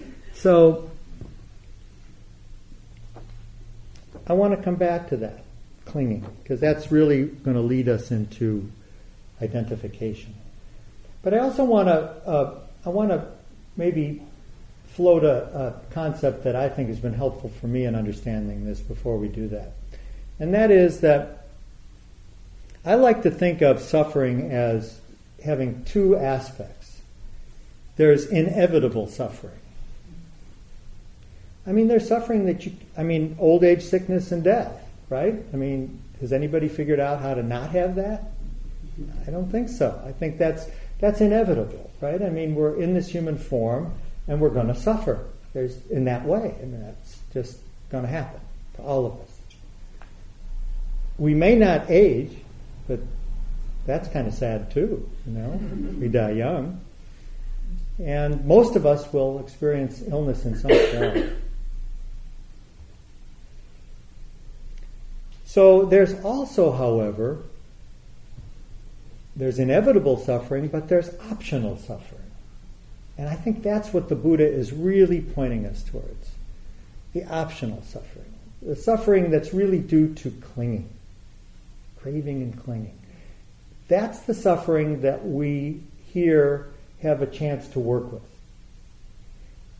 so, 0.34 0.90
I 4.26 4.32
want 4.32 4.56
to 4.56 4.62
come 4.62 4.76
back 4.76 5.08
to 5.10 5.16
that 5.18 5.44
clinging 5.84 6.24
because 6.42 6.60
that's 6.60 6.90
really 6.90 7.24
going 7.24 7.56
to 7.56 7.62
lead 7.62 7.88
us 7.88 8.10
into 8.10 8.70
identification. 9.42 10.34
But 11.22 11.34
I 11.34 11.38
also 11.38 11.64
want 11.64 11.88
to, 11.88 11.94
uh, 11.94 12.60
I 12.84 12.88
want 12.90 13.10
to 13.10 13.26
maybe 13.76 14.22
float 14.88 15.24
a, 15.24 15.42
a, 15.58 15.92
concept 15.92 16.44
that 16.44 16.54
I 16.54 16.68
think 16.68 16.88
has 16.88 17.00
been 17.00 17.14
helpful 17.14 17.50
for 17.60 17.66
me 17.66 17.84
in 17.84 17.96
understanding 17.96 18.64
this 18.64 18.80
before 18.80 19.18
we 19.18 19.26
do 19.26 19.48
that. 19.48 19.72
And 20.38 20.54
that 20.54 20.70
is 20.70 21.00
that 21.00 21.46
I 22.84 22.94
like 22.94 23.22
to 23.22 23.30
think 23.30 23.62
of 23.62 23.80
suffering 23.80 24.52
as 24.52 25.00
having 25.42 25.84
two 25.84 26.16
aspects. 26.16 27.00
There's 27.96 28.26
inevitable 28.26 29.08
suffering. 29.08 29.58
I 31.66 31.72
mean, 31.72 31.88
there's 31.88 32.06
suffering 32.06 32.46
that 32.46 32.66
you, 32.66 32.72
I 32.96 33.02
mean, 33.02 33.36
old 33.38 33.64
age, 33.64 33.82
sickness, 33.82 34.32
and 34.32 34.44
death, 34.44 34.86
right? 35.08 35.34
I 35.52 35.56
mean, 35.56 36.02
has 36.20 36.32
anybody 36.32 36.68
figured 36.68 37.00
out 37.00 37.20
how 37.20 37.34
to 37.34 37.42
not 37.42 37.70
have 37.70 37.94
that? 37.96 38.30
I 39.26 39.30
don't 39.30 39.50
think 39.50 39.68
so. 39.68 40.00
I 40.06 40.12
think 40.12 40.38
that's 40.38 40.66
that's 41.00 41.20
inevitable, 41.20 41.90
right? 42.00 42.22
I 42.22 42.30
mean, 42.30 42.54
we're 42.54 42.80
in 42.80 42.94
this 42.94 43.08
human 43.08 43.36
form 43.36 43.92
and 44.28 44.40
we're 44.40 44.50
going 44.50 44.68
to 44.68 44.74
suffer. 44.74 45.26
There's 45.52 45.76
in 45.88 46.04
that 46.04 46.24
way, 46.24 46.54
and 46.60 46.82
that's 46.82 47.18
just 47.32 47.58
going 47.90 48.04
to 48.04 48.10
happen 48.10 48.40
to 48.76 48.82
all 48.82 49.06
of 49.06 49.12
us. 49.20 49.28
We 51.18 51.34
may 51.34 51.54
not 51.54 51.90
age, 51.90 52.32
but 52.88 53.00
that's 53.86 54.08
kind 54.08 54.26
of 54.26 54.34
sad 54.34 54.72
too, 54.72 55.08
you 55.26 55.32
know. 55.32 55.60
we 56.00 56.08
die 56.08 56.32
young. 56.32 56.80
And 58.02 58.44
most 58.44 58.74
of 58.74 58.86
us 58.86 59.12
will 59.12 59.38
experience 59.38 60.02
illness 60.08 60.44
in 60.44 60.56
some 60.56 60.70
form. 60.70 61.36
So 65.44 65.84
there's 65.84 66.14
also, 66.24 66.72
however, 66.72 67.38
there's 69.36 69.58
inevitable 69.58 70.18
suffering, 70.18 70.68
but 70.68 70.88
there's 70.88 71.10
optional 71.30 71.76
suffering. 71.78 72.20
And 73.16 73.28
I 73.28 73.34
think 73.34 73.62
that's 73.62 73.92
what 73.92 74.08
the 74.08 74.16
Buddha 74.16 74.46
is 74.46 74.72
really 74.72 75.20
pointing 75.20 75.66
us 75.66 75.82
towards 75.82 76.30
the 77.12 77.24
optional 77.24 77.82
suffering, 77.82 78.32
the 78.60 78.76
suffering 78.76 79.30
that's 79.30 79.54
really 79.54 79.78
due 79.78 80.12
to 80.14 80.30
clinging, 80.30 80.88
craving 82.00 82.42
and 82.42 82.64
clinging. 82.64 82.98
That's 83.86 84.20
the 84.20 84.34
suffering 84.34 85.02
that 85.02 85.24
we 85.24 85.80
here 86.12 86.68
have 87.02 87.22
a 87.22 87.26
chance 87.26 87.68
to 87.68 87.78
work 87.78 88.10
with. 88.10 88.22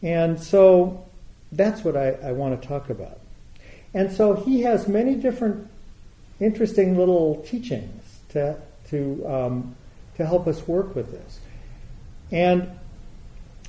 And 0.03 0.41
so 0.41 1.05
that's 1.51 1.83
what 1.83 1.97
I, 1.97 2.11
I 2.11 2.33
want 2.33 2.61
to 2.61 2.69
talk 2.69 2.91
about. 2.91 3.19
And 3.95 4.13
so 4.13 4.35
he 4.35 4.63
has 4.63 4.87
many 4.87 5.15
different 5.15 5.69
interesting 6.41 6.97
little 6.97 7.43
teachings 7.49 8.03
to, 8.31 8.57
to, 8.91 9.27
um, 9.27 9.77
to 10.17 10.27
help 10.27 10.47
us 10.47 10.67
work 10.67 10.95
with 10.95 11.11
this. 11.11 11.41
And 12.31 12.71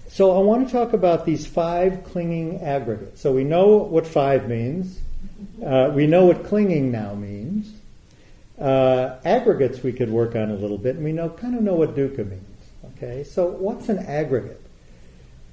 so 0.08 0.36
I 0.36 0.40
want 0.40 0.68
to 0.68 0.72
talk 0.72 0.94
about 0.94 1.26
these 1.26 1.46
five 1.46 2.04
clinging 2.06 2.62
aggregates. 2.62 3.22
So 3.22 3.32
we 3.32 3.44
know 3.44 3.78
what 3.78 4.08
five 4.08 4.48
means. 4.48 5.00
Uh, 5.64 5.92
we 5.94 6.08
know 6.08 6.26
what 6.26 6.46
clinging 6.46 6.92
now 6.92 7.14
means. 7.16 7.72
Uh, 8.60 9.18
aggregates 9.26 9.84
we 9.84 9.92
could 9.92 10.10
work 10.10 10.36
on 10.36 10.50
a 10.50 10.56
little 10.56 10.78
bit, 10.78 10.96
and 10.96 11.04
we 11.04 11.12
know 11.12 11.30
kind 11.30 11.56
of 11.56 11.62
know 11.62 11.76
what 11.76 11.96
dukkha 11.96 12.28
means. 12.30 12.42
Okay, 12.96 13.26
so 13.26 13.48
what's 13.48 13.90
an 13.90 14.00
aggregate? 14.00 14.62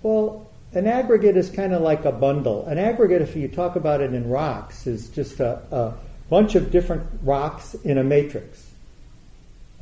Well, 0.02 0.48
an 0.72 0.86
aggregate 0.86 1.36
is 1.36 1.50
kind 1.50 1.74
of 1.74 1.82
like 1.82 2.04
a 2.04 2.12
bundle. 2.12 2.64
An 2.66 2.78
aggregate, 2.78 3.22
if 3.22 3.34
you 3.34 3.48
talk 3.48 3.74
about 3.74 4.00
it 4.00 4.14
in 4.14 4.28
rocks, 4.28 4.86
is 4.86 5.08
just 5.08 5.40
a, 5.40 5.60
a 5.72 5.94
bunch 6.30 6.54
of 6.54 6.70
different 6.70 7.04
rocks 7.24 7.74
in 7.74 7.98
a 7.98 8.04
matrix 8.04 8.71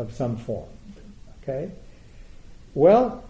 of 0.00 0.12
some 0.14 0.36
form. 0.36 0.68
Okay? 1.42 1.70
Well, 2.74 3.22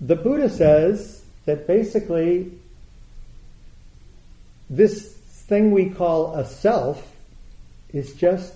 the 0.00 0.16
Buddha 0.16 0.50
says 0.50 1.24
that 1.46 1.66
basically 1.66 2.52
this 4.68 5.12
thing 5.48 5.70
we 5.70 5.90
call 5.90 6.34
a 6.34 6.44
self 6.44 7.14
is 7.92 8.12
just 8.14 8.52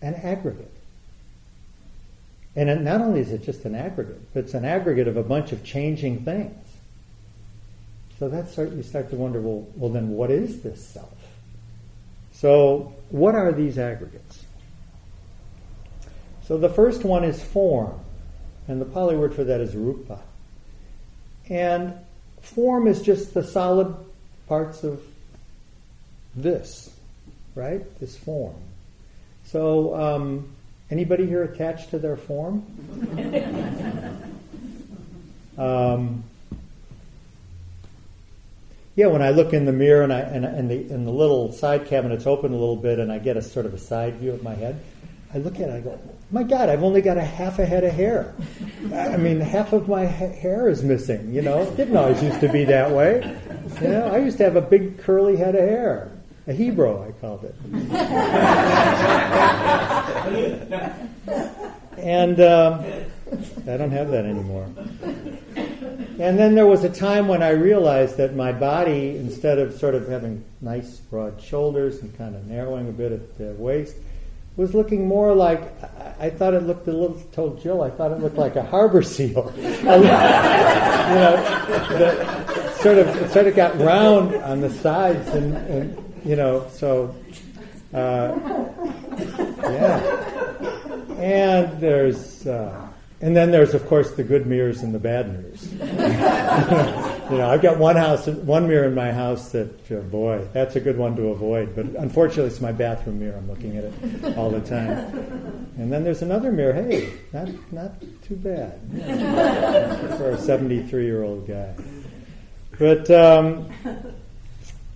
an 0.00 0.14
aggregate. 0.14 0.70
And 2.54 2.84
not 2.84 3.00
only 3.00 3.20
is 3.20 3.32
it 3.32 3.44
just 3.44 3.64
an 3.64 3.74
aggregate, 3.74 4.20
but 4.32 4.44
it's 4.44 4.54
an 4.54 4.64
aggregate 4.64 5.08
of 5.08 5.16
a 5.16 5.22
bunch 5.22 5.52
of 5.52 5.64
changing 5.64 6.24
things. 6.24 6.56
So 8.18 8.28
that's 8.28 8.52
start, 8.52 8.72
you 8.72 8.82
start 8.82 9.10
to 9.10 9.16
wonder, 9.16 9.40
well, 9.40 9.66
well, 9.76 9.90
then 9.90 10.10
what 10.10 10.30
is 10.30 10.60
this 10.62 10.84
self? 10.84 11.08
So, 12.32 12.94
what 13.10 13.34
are 13.34 13.52
these 13.52 13.78
aggregates? 13.78 14.29
So 16.50 16.58
the 16.58 16.68
first 16.68 17.04
one 17.04 17.22
is 17.22 17.40
form, 17.40 17.94
and 18.66 18.80
the 18.80 18.84
Pali 18.84 19.14
word 19.14 19.36
for 19.36 19.44
that 19.44 19.60
is 19.60 19.76
rupa. 19.76 20.18
And 21.48 21.94
form 22.42 22.88
is 22.88 23.02
just 23.02 23.34
the 23.34 23.44
solid 23.44 23.94
parts 24.48 24.82
of 24.82 25.00
this, 26.34 26.90
right? 27.54 27.82
This 28.00 28.16
form. 28.16 28.56
So, 29.44 29.94
um, 29.94 30.48
anybody 30.90 31.24
here 31.24 31.44
attached 31.44 31.90
to 31.90 32.00
their 32.00 32.16
form? 32.16 32.64
um, 35.56 36.24
yeah, 38.96 39.06
when 39.06 39.22
I 39.22 39.30
look 39.30 39.52
in 39.52 39.66
the 39.66 39.72
mirror 39.72 40.02
and 40.02 40.12
I 40.12 40.18
and, 40.18 40.44
and 40.44 40.68
the 40.68 40.92
and 40.92 41.06
the 41.06 41.12
little 41.12 41.52
side 41.52 41.86
cabinet's 41.86 42.26
open 42.26 42.50
a 42.50 42.56
little 42.56 42.74
bit 42.74 42.98
and 42.98 43.12
I 43.12 43.20
get 43.20 43.36
a 43.36 43.42
sort 43.42 43.66
of 43.66 43.74
a 43.74 43.78
side 43.78 44.16
view 44.16 44.32
of 44.32 44.42
my 44.42 44.56
head, 44.56 44.80
I 45.32 45.38
look 45.38 45.54
at 45.56 45.62
it. 45.62 45.64
And 45.64 45.72
I 45.74 45.80
go, 45.80 45.98
my 46.32 46.42
God, 46.42 46.68
I've 46.68 46.82
only 46.82 47.00
got 47.00 47.16
a 47.16 47.22
half 47.24 47.58
a 47.58 47.66
head 47.66 47.84
of 47.84 47.92
hair. 47.92 48.34
I 48.92 49.16
mean, 49.16 49.40
half 49.40 49.72
of 49.72 49.88
my 49.88 50.06
ha- 50.06 50.32
hair 50.32 50.68
is 50.68 50.82
missing. 50.82 51.32
You 51.32 51.42
know, 51.42 51.70
didn't 51.76 51.96
always 51.96 52.22
used 52.22 52.40
to 52.40 52.48
be 52.48 52.64
that 52.64 52.90
way. 52.90 53.36
You 53.80 53.88
know, 53.88 54.08
I 54.08 54.18
used 54.18 54.38
to 54.38 54.44
have 54.44 54.56
a 54.56 54.60
big 54.60 54.98
curly 54.98 55.36
head 55.36 55.54
of 55.54 55.60
hair, 55.62 56.10
a 56.46 56.52
hebrew, 56.52 57.02
I 57.02 57.12
called 57.20 57.44
it. 57.44 57.54
and 61.98 62.40
um, 62.40 62.84
I 63.68 63.76
don't 63.76 63.90
have 63.92 64.10
that 64.10 64.24
anymore. 64.24 64.68
And 66.18 66.38
then 66.38 66.54
there 66.54 66.66
was 66.66 66.84
a 66.84 66.90
time 66.90 67.28
when 67.28 67.42
I 67.42 67.50
realized 67.50 68.16
that 68.18 68.34
my 68.34 68.52
body, 68.52 69.16
instead 69.16 69.58
of 69.58 69.78
sort 69.78 69.94
of 69.94 70.08
having 70.08 70.44
nice 70.60 70.98
broad 70.98 71.40
shoulders 71.40 72.02
and 72.02 72.16
kind 72.18 72.34
of 72.34 72.46
narrowing 72.46 72.88
a 72.88 72.92
bit 72.92 73.12
at 73.12 73.38
the 73.38 73.52
waist, 73.54 73.96
was 74.60 74.74
looking 74.74 75.08
more 75.08 75.34
like 75.34 75.62
I 76.20 76.28
thought 76.28 76.52
it 76.52 76.64
looked 76.64 76.86
a 76.86 76.92
little. 76.92 77.18
Told 77.32 77.62
Jill 77.62 77.80
I 77.82 77.88
thought 77.88 78.12
it 78.12 78.20
looked 78.20 78.36
like 78.36 78.56
a 78.56 78.62
harbor 78.62 79.02
seal. 79.02 79.50
you 79.56 79.62
know, 79.62 81.32
the, 81.88 82.72
sort 82.82 82.98
of 82.98 83.08
it 83.08 83.30
sort 83.30 83.46
of 83.46 83.56
got 83.56 83.78
round 83.78 84.34
on 84.34 84.60
the 84.60 84.68
sides 84.68 85.26
and, 85.30 85.56
and 85.56 86.22
you 86.26 86.36
know 86.36 86.68
so 86.72 87.14
uh, 87.94 88.38
yeah. 89.62 89.96
And 91.18 91.80
there's. 91.80 92.46
Uh, 92.46 92.89
and 93.22 93.36
then 93.36 93.50
there's, 93.50 93.74
of 93.74 93.86
course, 93.86 94.12
the 94.12 94.24
good 94.24 94.46
mirrors 94.46 94.82
and 94.82 94.94
the 94.94 94.98
bad 94.98 95.28
mirrors. 95.28 95.70
you 95.72 97.36
know, 97.36 97.50
I've 97.50 97.60
got 97.60 97.78
one 97.78 97.96
house, 97.96 98.26
one 98.26 98.66
mirror 98.66 98.88
in 98.88 98.94
my 98.94 99.12
house 99.12 99.52
that, 99.52 99.92
uh, 99.92 99.96
boy, 99.96 100.48
that's 100.54 100.76
a 100.76 100.80
good 100.80 100.96
one 100.96 101.16
to 101.16 101.28
avoid. 101.28 101.76
But 101.76 101.84
unfortunately, 102.00 102.46
it's 102.46 102.62
my 102.62 102.72
bathroom 102.72 103.20
mirror. 103.20 103.36
I'm 103.36 103.46
looking 103.46 103.76
at 103.76 103.84
it 103.84 104.38
all 104.38 104.50
the 104.50 104.62
time. 104.62 105.68
And 105.76 105.92
then 105.92 106.02
there's 106.02 106.22
another 106.22 106.50
mirror. 106.50 106.72
Hey, 106.72 107.12
not 107.34 107.48
not 107.72 107.92
too 108.26 108.36
bad 108.36 108.80
for 110.16 110.30
a 110.30 110.38
73 110.38 111.04
year 111.04 111.22
old 111.22 111.46
guy. 111.46 111.74
But 112.78 113.10
um, 113.10 113.70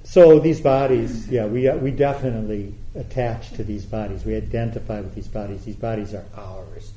so 0.05 0.39
these 0.39 0.63
bodies, 0.63 1.29
yeah, 1.29 1.45
we 1.45 1.71
we 1.73 1.91
definitely 1.91 2.73
attach 2.95 3.51
to 3.53 3.65
these 3.65 3.85
bodies. 3.85 4.25
We 4.25 4.35
identify 4.35 5.01
with 5.01 5.15
these 5.15 5.29
bodies. 5.29 5.67
These 5.67 5.77
bodies 5.77 6.15
are 6.15 6.25
ours 6.35 6.93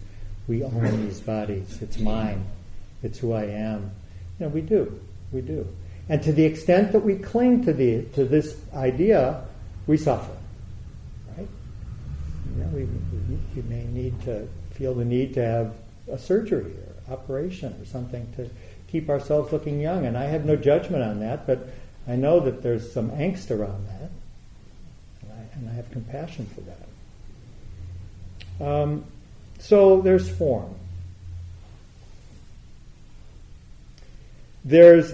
we 0.47 0.63
own 0.63 1.05
these 1.05 1.19
bodies. 1.19 1.79
It's 1.81 1.99
mine. 1.99 2.45
It's 3.03 3.19
who 3.19 3.33
I 3.33 3.43
am. 3.45 3.91
You 4.39 4.45
know, 4.45 4.49
we 4.49 4.62
do. 4.62 4.99
We 5.31 5.41
do. 5.41 5.67
And 6.10 6.23
to 6.23 6.31
the 6.31 6.43
extent 6.43 6.93
that 6.93 7.01
we 7.01 7.15
cling 7.15 7.65
to 7.65 7.73
the 7.73 8.03
to 8.15 8.23
this 8.23 8.55
idea, 8.73 9.43
we 9.88 9.97
suffer. 9.97 10.31
Right? 11.38 11.47
You, 12.55 12.63
know, 12.63 12.69
we, 12.69 12.86
we, 12.86 13.38
you 13.55 13.63
may 13.63 13.83
need 13.86 14.21
to 14.23 14.47
feel 14.71 14.93
the 14.93 15.03
need 15.03 15.33
to 15.33 15.43
have 15.43 15.73
a 16.10 16.17
surgery 16.17 16.71
or 16.71 17.13
operation 17.13 17.75
or 17.81 17.86
something 17.86 18.25
to 18.38 18.49
keep 18.88 19.10
ourselves 19.10 19.51
looking 19.51 19.81
young. 19.81 20.05
And 20.05 20.17
I 20.17 20.23
have 20.25 20.45
no 20.45 20.55
judgment 20.55 21.03
on 21.03 21.19
that, 21.19 21.45
but 21.45 21.67
I 22.07 22.15
know 22.15 22.39
that 22.39 22.63
there's 22.63 22.89
some 22.91 23.12
angst 23.12 23.51
around 23.51 23.86
that, 23.88 24.10
and 25.21 25.31
I, 25.31 25.55
and 25.55 25.69
I 25.69 25.73
have 25.73 25.91
compassion 25.91 26.49
for 26.55 26.62
that. 26.62 26.88
Um, 28.65 29.03
so 29.60 30.02
there's 30.02 30.30
form. 30.30 30.74
There's 34.63 35.13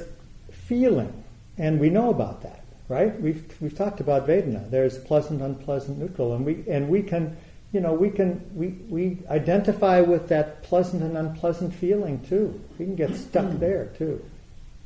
feeling, 0.51 1.23
and 1.57 1.79
we 1.79 1.89
know 1.89 2.09
about 2.09 2.41
that, 2.41 2.63
right? 2.89 3.19
We've 3.21 3.43
we've 3.61 3.77
talked 3.77 3.99
about 3.99 4.27
Vedana. 4.27 4.69
There's 4.69 4.97
pleasant, 4.97 5.41
unpleasant, 5.41 5.99
neutral, 5.99 6.33
and 6.33 6.45
we 6.45 6.63
and 6.67 6.89
we 6.89 7.03
can, 7.03 7.37
you 7.71 7.79
know, 7.79 7.93
we 7.93 8.09
can 8.09 8.43
we 8.55 8.69
we 8.89 9.19
identify 9.29 10.01
with 10.01 10.29
that 10.29 10.63
pleasant 10.63 11.03
and 11.03 11.17
unpleasant 11.17 11.73
feeling 11.75 12.25
too. 12.25 12.59
We 12.79 12.85
can 12.85 12.95
get 12.95 13.15
stuck 13.15 13.45
hmm. 13.45 13.59
there 13.59 13.91
too. 13.97 14.23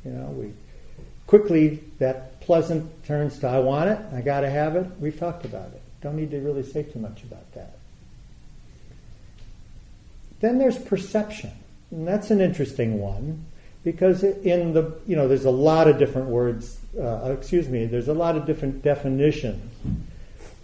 You 0.04 0.10
know, 0.10 0.26
we 0.26 0.52
quickly 1.26 1.82
that 1.98 2.40
pleasant 2.42 3.04
turns 3.04 3.38
to 3.38 3.48
I 3.48 3.58
want 3.60 3.90
it, 3.90 3.98
I 4.12 4.20
got 4.20 4.40
to 4.40 4.50
have 4.50 4.76
it. 4.76 4.86
We've 5.00 5.18
talked 5.18 5.44
about 5.44 5.68
it. 5.72 5.82
Don't 6.02 6.16
need 6.16 6.30
to 6.32 6.40
really 6.40 6.62
say 6.62 6.82
too 6.82 6.98
much 6.98 7.22
about 7.22 7.52
that. 7.54 7.77
Then 10.40 10.58
there's 10.58 10.78
perception. 10.78 11.52
And 11.90 12.06
that's 12.06 12.30
an 12.30 12.40
interesting 12.40 13.00
one 13.00 13.44
because 13.84 14.22
in 14.22 14.72
the, 14.74 14.94
you 15.06 15.16
know, 15.16 15.28
there's 15.28 15.44
a 15.44 15.50
lot 15.50 15.88
of 15.88 15.98
different 15.98 16.28
words, 16.28 16.78
uh, 17.00 17.34
excuse 17.36 17.68
me, 17.68 17.86
there's 17.86 18.08
a 18.08 18.14
lot 18.14 18.36
of 18.36 18.44
different 18.44 18.82
definitions 18.82 19.72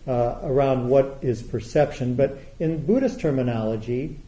uh, 0.06 0.38
around 0.42 0.88
what 0.88 1.18
is 1.22 1.42
perception. 1.42 2.14
But 2.14 2.38
in 2.58 2.84
Buddhist 2.84 3.20
terminology, 3.20 4.18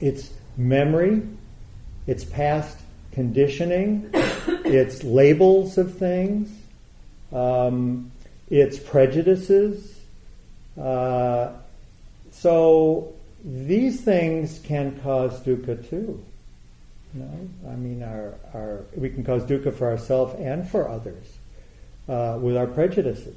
it's 0.00 0.30
memory, 0.56 1.22
it's 2.06 2.24
past 2.24 2.76
conditioning, 3.12 4.10
it's 4.12 5.02
labels 5.02 5.78
of 5.78 5.96
things, 5.96 6.50
um, 7.32 8.10
it's 8.50 8.78
prejudices. 8.78 9.98
Uh, 10.78 11.52
so 12.32 13.14
these 13.44 14.00
things 14.02 14.60
can 14.64 14.98
cause 15.00 15.40
dukkha 15.42 15.88
too. 15.88 16.22
You 17.14 17.20
know? 17.20 17.48
I 17.70 17.76
mean, 17.76 18.02
our, 18.02 18.34
our, 18.54 18.84
we 18.94 19.10
can 19.10 19.24
cause 19.24 19.42
dukkha 19.44 19.74
for 19.74 19.88
ourselves 19.88 20.34
and 20.38 20.68
for 20.68 20.88
others 20.88 21.26
uh, 22.08 22.38
with 22.40 22.56
our 22.56 22.66
prejudices 22.66 23.36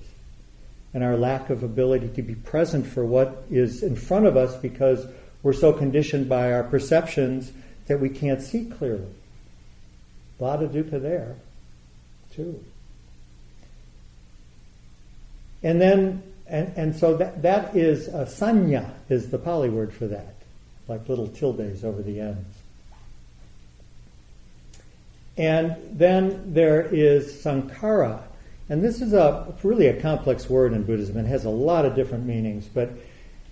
and 0.94 1.04
our 1.04 1.18
lack 1.18 1.50
of 1.50 1.64
ability 1.64 2.10
to 2.10 2.22
be 2.22 2.36
present 2.36 2.86
for 2.86 3.04
what 3.06 3.44
is 3.50 3.82
in 3.82 3.96
front 3.96 4.26
of 4.26 4.38
us 4.38 4.56
because 4.58 5.06
we're 5.42 5.54
so 5.54 5.74
conditioned 5.74 6.30
by 6.30 6.54
our 6.54 6.64
perceptions 6.64 7.52
that 7.88 8.00
we 8.00 8.10
can't 8.10 8.42
see 8.42 8.66
clearly. 8.66 9.12
A 10.40 10.44
lot 10.44 10.64
of 10.64 10.72
dukkha 10.72 11.02
there, 11.02 11.36
too. 12.36 12.64
And 15.64 15.82
then, 15.82 16.24
and, 16.54 16.72
and 16.78 16.96
so 16.96 17.18
that, 17.18 17.42
that 17.42 17.76
is, 17.76 18.08
a 18.10 18.26
sanya 18.26 18.92
is 19.10 19.32
the 19.32 19.40
Pali 19.40 19.70
word 19.70 19.92
for 19.92 20.06
that, 20.06 20.36
like 20.88 21.10
little 21.10 21.28
tildes 21.28 21.84
over 21.84 22.04
the 22.04 22.20
ends. 22.20 22.58
And 25.36 25.76
then 25.92 26.54
there 26.54 26.84
is 26.84 27.44
sankhara. 27.44 28.22
And 28.70 28.84
this 28.84 29.02
is 29.02 29.14
a 29.14 29.52
really 29.64 29.88
a 29.88 30.00
complex 30.00 30.48
word 30.48 30.74
in 30.74 30.84
Buddhism. 30.84 31.18
It 31.18 31.26
has 31.26 31.46
a 31.46 31.50
lot 31.50 31.86
of 31.86 31.96
different 31.96 32.28
meanings, 32.28 32.68
but 32.68 32.92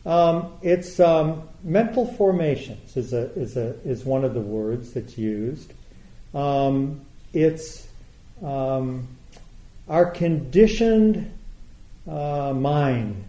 um, 0.06 0.54
it's 0.62 1.00
um, 1.00 1.50
mental 1.64 2.06
formations 2.06 2.96
is 2.96 3.14
a, 3.14 3.32
is 3.34 3.58
a 3.58 3.80
is 3.84 4.06
one 4.06 4.24
of 4.24 4.36
the 4.36 4.42
words 4.42 4.94
that's 4.94 5.18
used. 5.18 5.74
Um, 6.36 7.02
it's 7.34 7.88
um, 8.44 9.08
our 9.90 10.06
conditioned 10.06 11.32
uh, 12.08 12.54
mind 12.54 13.24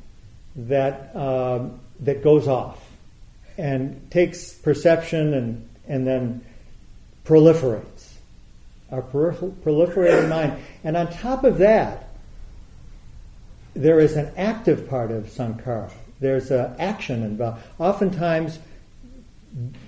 that 0.56 1.14
uh, 1.14 1.68
that 2.00 2.22
goes 2.22 2.48
off 2.48 2.82
and 3.58 4.10
takes 4.10 4.52
perception 4.52 5.34
and 5.34 5.68
and 5.86 6.06
then 6.06 6.44
proliferates. 7.24 8.08
Our 8.90 9.02
proliferating 9.02 10.28
mind, 10.28 10.62
and 10.84 10.96
on 10.98 11.10
top 11.10 11.44
of 11.44 11.58
that, 11.58 12.10
there 13.74 14.00
is 14.00 14.16
an 14.16 14.32
active 14.36 14.88
part 14.88 15.10
of 15.10 15.24
sankhara. 15.24 15.90
There's 16.20 16.50
an 16.50 16.76
action 16.78 17.22
involved. 17.22 17.62
Oftentimes, 17.78 18.58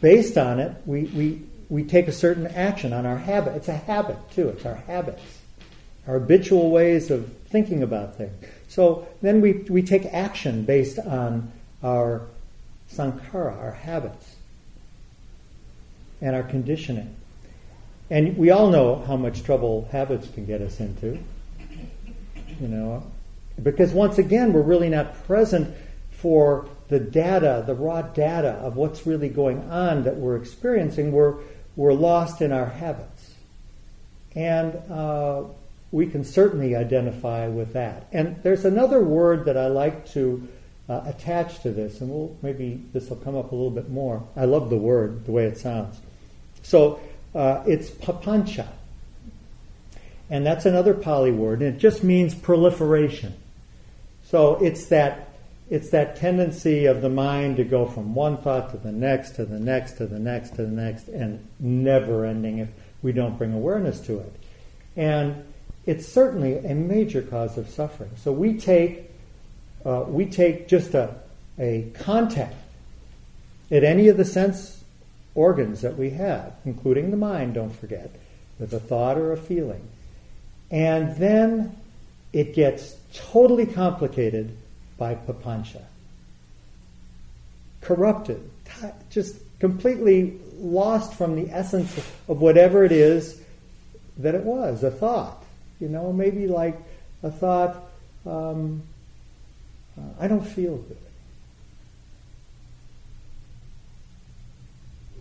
based 0.00 0.38
on 0.38 0.58
it, 0.58 0.74
we, 0.86 1.02
we, 1.04 1.42
we 1.68 1.84
take 1.84 2.08
a 2.08 2.12
certain 2.12 2.46
action 2.46 2.92
on 2.92 3.06
our 3.06 3.18
habit. 3.18 3.56
It's 3.56 3.68
a 3.68 3.76
habit 3.76 4.16
too. 4.32 4.48
It's 4.48 4.66
our 4.66 4.74
habits, 4.74 5.22
our 6.08 6.18
habitual 6.18 6.70
ways 6.70 7.10
of 7.10 7.30
thinking 7.48 7.82
about 7.82 8.16
things. 8.16 8.32
So 8.74 9.06
then 9.22 9.40
we, 9.40 9.52
we 9.52 9.82
take 9.82 10.04
action 10.06 10.64
based 10.64 10.98
on 10.98 11.52
our 11.80 12.22
sankhara, 12.90 13.56
our 13.56 13.70
habits, 13.70 14.34
and 16.20 16.34
our 16.34 16.42
conditioning. 16.42 17.14
And 18.10 18.36
we 18.36 18.50
all 18.50 18.70
know 18.70 18.96
how 18.96 19.14
much 19.14 19.44
trouble 19.44 19.88
habits 19.92 20.28
can 20.28 20.44
get 20.44 20.60
us 20.60 20.80
into. 20.80 21.20
You 22.60 22.66
know, 22.66 23.04
because 23.62 23.92
once 23.92 24.18
again, 24.18 24.52
we're 24.52 24.62
really 24.62 24.88
not 24.88 25.24
present 25.28 25.72
for 26.10 26.68
the 26.88 26.98
data, 26.98 27.62
the 27.64 27.74
raw 27.74 28.02
data 28.02 28.54
of 28.54 28.74
what's 28.74 29.06
really 29.06 29.28
going 29.28 29.70
on 29.70 30.02
that 30.02 30.16
we're 30.16 30.36
experiencing. 30.36 31.12
We're, 31.12 31.36
we're 31.76 31.92
lost 31.92 32.42
in 32.42 32.50
our 32.50 32.66
habits. 32.66 33.34
And 34.34 34.74
uh, 34.90 35.44
we 35.94 36.08
can 36.08 36.24
certainly 36.24 36.74
identify 36.74 37.46
with 37.46 37.74
that. 37.74 38.08
And 38.10 38.42
there's 38.42 38.64
another 38.64 38.98
word 38.98 39.44
that 39.44 39.56
I 39.56 39.68
like 39.68 40.10
to 40.10 40.48
uh, 40.88 41.02
attach 41.06 41.62
to 41.62 41.70
this, 41.70 42.00
and 42.00 42.10
we'll, 42.10 42.36
maybe 42.42 42.82
this 42.92 43.08
will 43.08 43.16
come 43.18 43.36
up 43.36 43.52
a 43.52 43.54
little 43.54 43.70
bit 43.70 43.88
more. 43.88 44.26
I 44.34 44.46
love 44.46 44.70
the 44.70 44.76
word, 44.76 45.24
the 45.24 45.30
way 45.30 45.44
it 45.44 45.56
sounds. 45.56 46.00
So 46.64 46.98
uh, 47.32 47.62
it's 47.68 47.90
papancha. 47.90 48.66
And 50.28 50.44
that's 50.44 50.66
another 50.66 50.94
Pali 50.94 51.30
word, 51.30 51.62
and 51.62 51.76
it 51.76 51.78
just 51.78 52.02
means 52.02 52.34
proliferation. 52.34 53.32
So 54.24 54.56
it's 54.56 54.86
that 54.86 55.28
it's 55.70 55.90
that 55.90 56.16
tendency 56.16 56.86
of 56.86 57.02
the 57.02 57.08
mind 57.08 57.58
to 57.58 57.64
go 57.64 57.86
from 57.86 58.16
one 58.16 58.38
thought 58.38 58.72
to 58.72 58.78
the 58.78 58.90
next, 58.90 59.36
to 59.36 59.44
the 59.44 59.60
next, 59.60 59.92
to 59.98 60.06
the 60.06 60.18
next, 60.18 60.56
to 60.56 60.62
the 60.62 60.72
next, 60.72 61.06
and 61.06 61.46
never 61.60 62.26
ending 62.26 62.58
if 62.58 62.68
we 63.00 63.12
don't 63.12 63.38
bring 63.38 63.52
awareness 63.52 64.00
to 64.00 64.18
it. 64.18 64.32
And 64.96 65.44
it's 65.86 66.08
certainly 66.08 66.58
a 66.58 66.74
major 66.74 67.22
cause 67.22 67.58
of 67.58 67.68
suffering. 67.68 68.10
So 68.16 68.32
we 68.32 68.58
take 68.58 69.10
uh, 69.84 70.04
we 70.06 70.26
take 70.26 70.68
just 70.68 70.94
a 70.94 71.14
a 71.58 71.90
contact 71.94 72.56
at 73.70 73.84
any 73.84 74.08
of 74.08 74.16
the 74.16 74.24
sense 74.24 74.82
organs 75.34 75.82
that 75.82 75.96
we 75.96 76.10
have, 76.10 76.54
including 76.64 77.10
the 77.10 77.16
mind. 77.16 77.54
Don't 77.54 77.74
forget, 77.74 78.10
with 78.58 78.72
a 78.72 78.80
thought 78.80 79.18
or 79.18 79.32
a 79.32 79.36
feeling, 79.36 79.86
and 80.70 81.16
then 81.16 81.76
it 82.32 82.54
gets 82.54 82.96
totally 83.12 83.66
complicated 83.66 84.56
by 84.96 85.14
papancha, 85.14 85.82
corrupted, 87.80 88.50
just 89.10 89.36
completely 89.60 90.38
lost 90.58 91.14
from 91.14 91.36
the 91.36 91.50
essence 91.52 91.96
of 92.28 92.40
whatever 92.40 92.84
it 92.84 92.92
is 92.92 93.40
that 94.16 94.34
it 94.34 94.44
was, 94.44 94.82
a 94.82 94.90
thought. 94.90 95.43
You 95.80 95.88
know, 95.88 96.12
maybe 96.12 96.46
like 96.46 96.76
a 97.22 97.30
thought, 97.30 97.90
um, 98.26 98.82
uh, 99.98 100.02
I 100.20 100.28
don't 100.28 100.46
feel 100.46 100.76
good. 100.76 100.98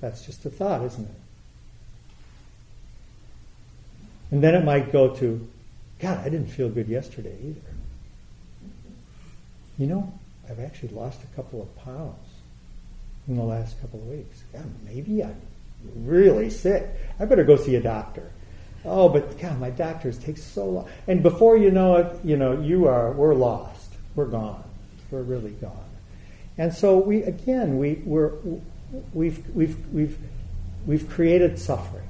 That's 0.02 0.26
just 0.26 0.46
a 0.46 0.50
thought, 0.50 0.84
isn't 0.84 1.06
it? 1.06 1.16
And 4.32 4.44
then 4.44 4.56
it 4.56 4.66
might 4.66 4.92
go 4.92 5.16
to, 5.16 5.48
God, 6.00 6.18
I 6.18 6.24
didn't 6.30 6.48
feel 6.48 6.70
good 6.70 6.88
yesterday 6.88 7.38
either. 7.42 7.62
You 9.78 9.88
know, 9.88 10.14
I've 10.50 10.60
actually 10.60 10.90
lost 10.90 11.22
a 11.24 11.36
couple 11.36 11.62
of 11.62 11.76
pounds 11.84 12.28
in 13.28 13.38
the 13.38 13.44
last 13.44 13.80
couple 13.80 14.00
of 14.00 14.08
weeks. 14.08 14.44
Maybe 14.86 15.24
I'm 15.24 15.40
really 15.96 16.50
sick. 16.50 16.90
I 17.20 17.26
better 17.26 17.44
go 17.44 17.56
see 17.56 17.76
a 17.76 17.82
doctor. 17.82 18.30
Oh, 18.86 19.08
but 19.08 19.40
God, 19.40 19.60
my 19.60 19.70
doctors 19.70 20.18
take 20.18 20.38
so 20.38 20.66
long. 20.66 20.90
And 21.08 21.24
before 21.24 21.58
you 21.58 21.72
know 21.72 21.96
it, 21.98 22.20
you 22.24 22.36
know, 22.36 22.60
you 22.60 22.88
are, 22.88 23.12
we're 23.12 23.34
lost. 23.34 23.92
We're 24.16 24.26
gone. 24.26 24.64
We're 25.10 25.22
really 25.22 25.52
gone. 25.52 25.86
And 26.58 26.74
so 26.74 26.98
we, 26.98 27.24
again, 27.24 27.78
we, 27.78 28.02
we're, 28.06 28.34
we've, 29.14 29.48
we've, 29.56 29.94
we've, 29.94 30.18
we've 30.86 31.10
created 31.10 31.58
suffering. 31.58 32.08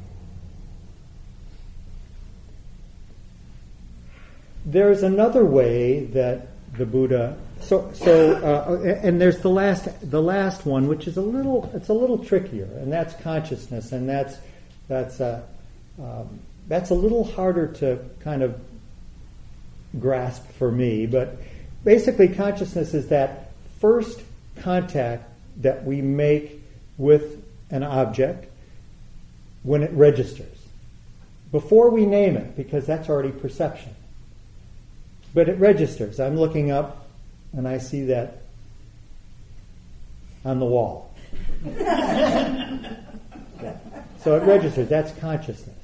There's 4.66 5.04
another 5.04 5.46
way 5.46 6.06
that 6.06 6.48
the 6.78 6.86
Buddha. 6.86 7.38
So, 7.62 7.92
so, 7.94 8.34
uh, 8.36 8.82
and 9.04 9.22
there's 9.22 9.40
the 9.40 9.50
last, 9.50 9.88
the 10.10 10.22
last 10.22 10.66
one, 10.66 10.88
which 10.88 11.08
is 11.08 11.18
a 11.18 11.22
little, 11.22 11.70
it's 11.74 11.90
a 11.90 11.94
little 11.94 12.18
trickier, 12.18 12.66
and 12.66 12.92
that's 12.92 13.14
consciousness, 13.22 13.92
and 13.92 14.10
that's, 14.10 14.38
that's, 14.88 15.22
uh, 15.22 15.42
um, 16.02 16.40
that's 16.68 16.90
a 16.90 16.96
little 16.96 17.24
harder 17.24 17.68
to 17.68 18.00
kind 18.22 18.42
of 18.42 18.60
grasp 20.00 20.50
for 20.54 20.72
me, 20.72 21.06
but 21.06 21.38
basically 21.84 22.28
consciousness 22.28 22.94
is 22.94 23.10
that 23.10 23.52
first 23.80 24.22
contact 24.62 25.30
that 25.58 25.84
we 25.84 26.02
make 26.02 26.62
with 26.98 27.44
an 27.70 27.84
object 27.84 28.50
when 29.64 29.84
it 29.84 29.92
registers. 29.92 30.58
Before 31.52 31.90
we 31.90 32.06
name 32.06 32.36
it, 32.38 32.56
because 32.56 32.86
that's 32.86 33.10
already 33.10 33.32
perception. 33.32 33.94
But 35.34 35.50
it 35.50 35.60
registers. 35.60 36.20
I'm 36.20 36.38
looking 36.38 36.72
up 36.72 37.08
and 37.52 37.68
I 37.68 37.78
see 37.78 38.06
that 38.06 38.42
on 40.46 40.60
the 40.60 40.66
wall. 40.66 41.14
yeah. 41.66 42.98
So 44.24 44.38
it 44.38 44.44
registers. 44.44 44.88
That's 44.88 45.12
consciousness. 45.20 45.83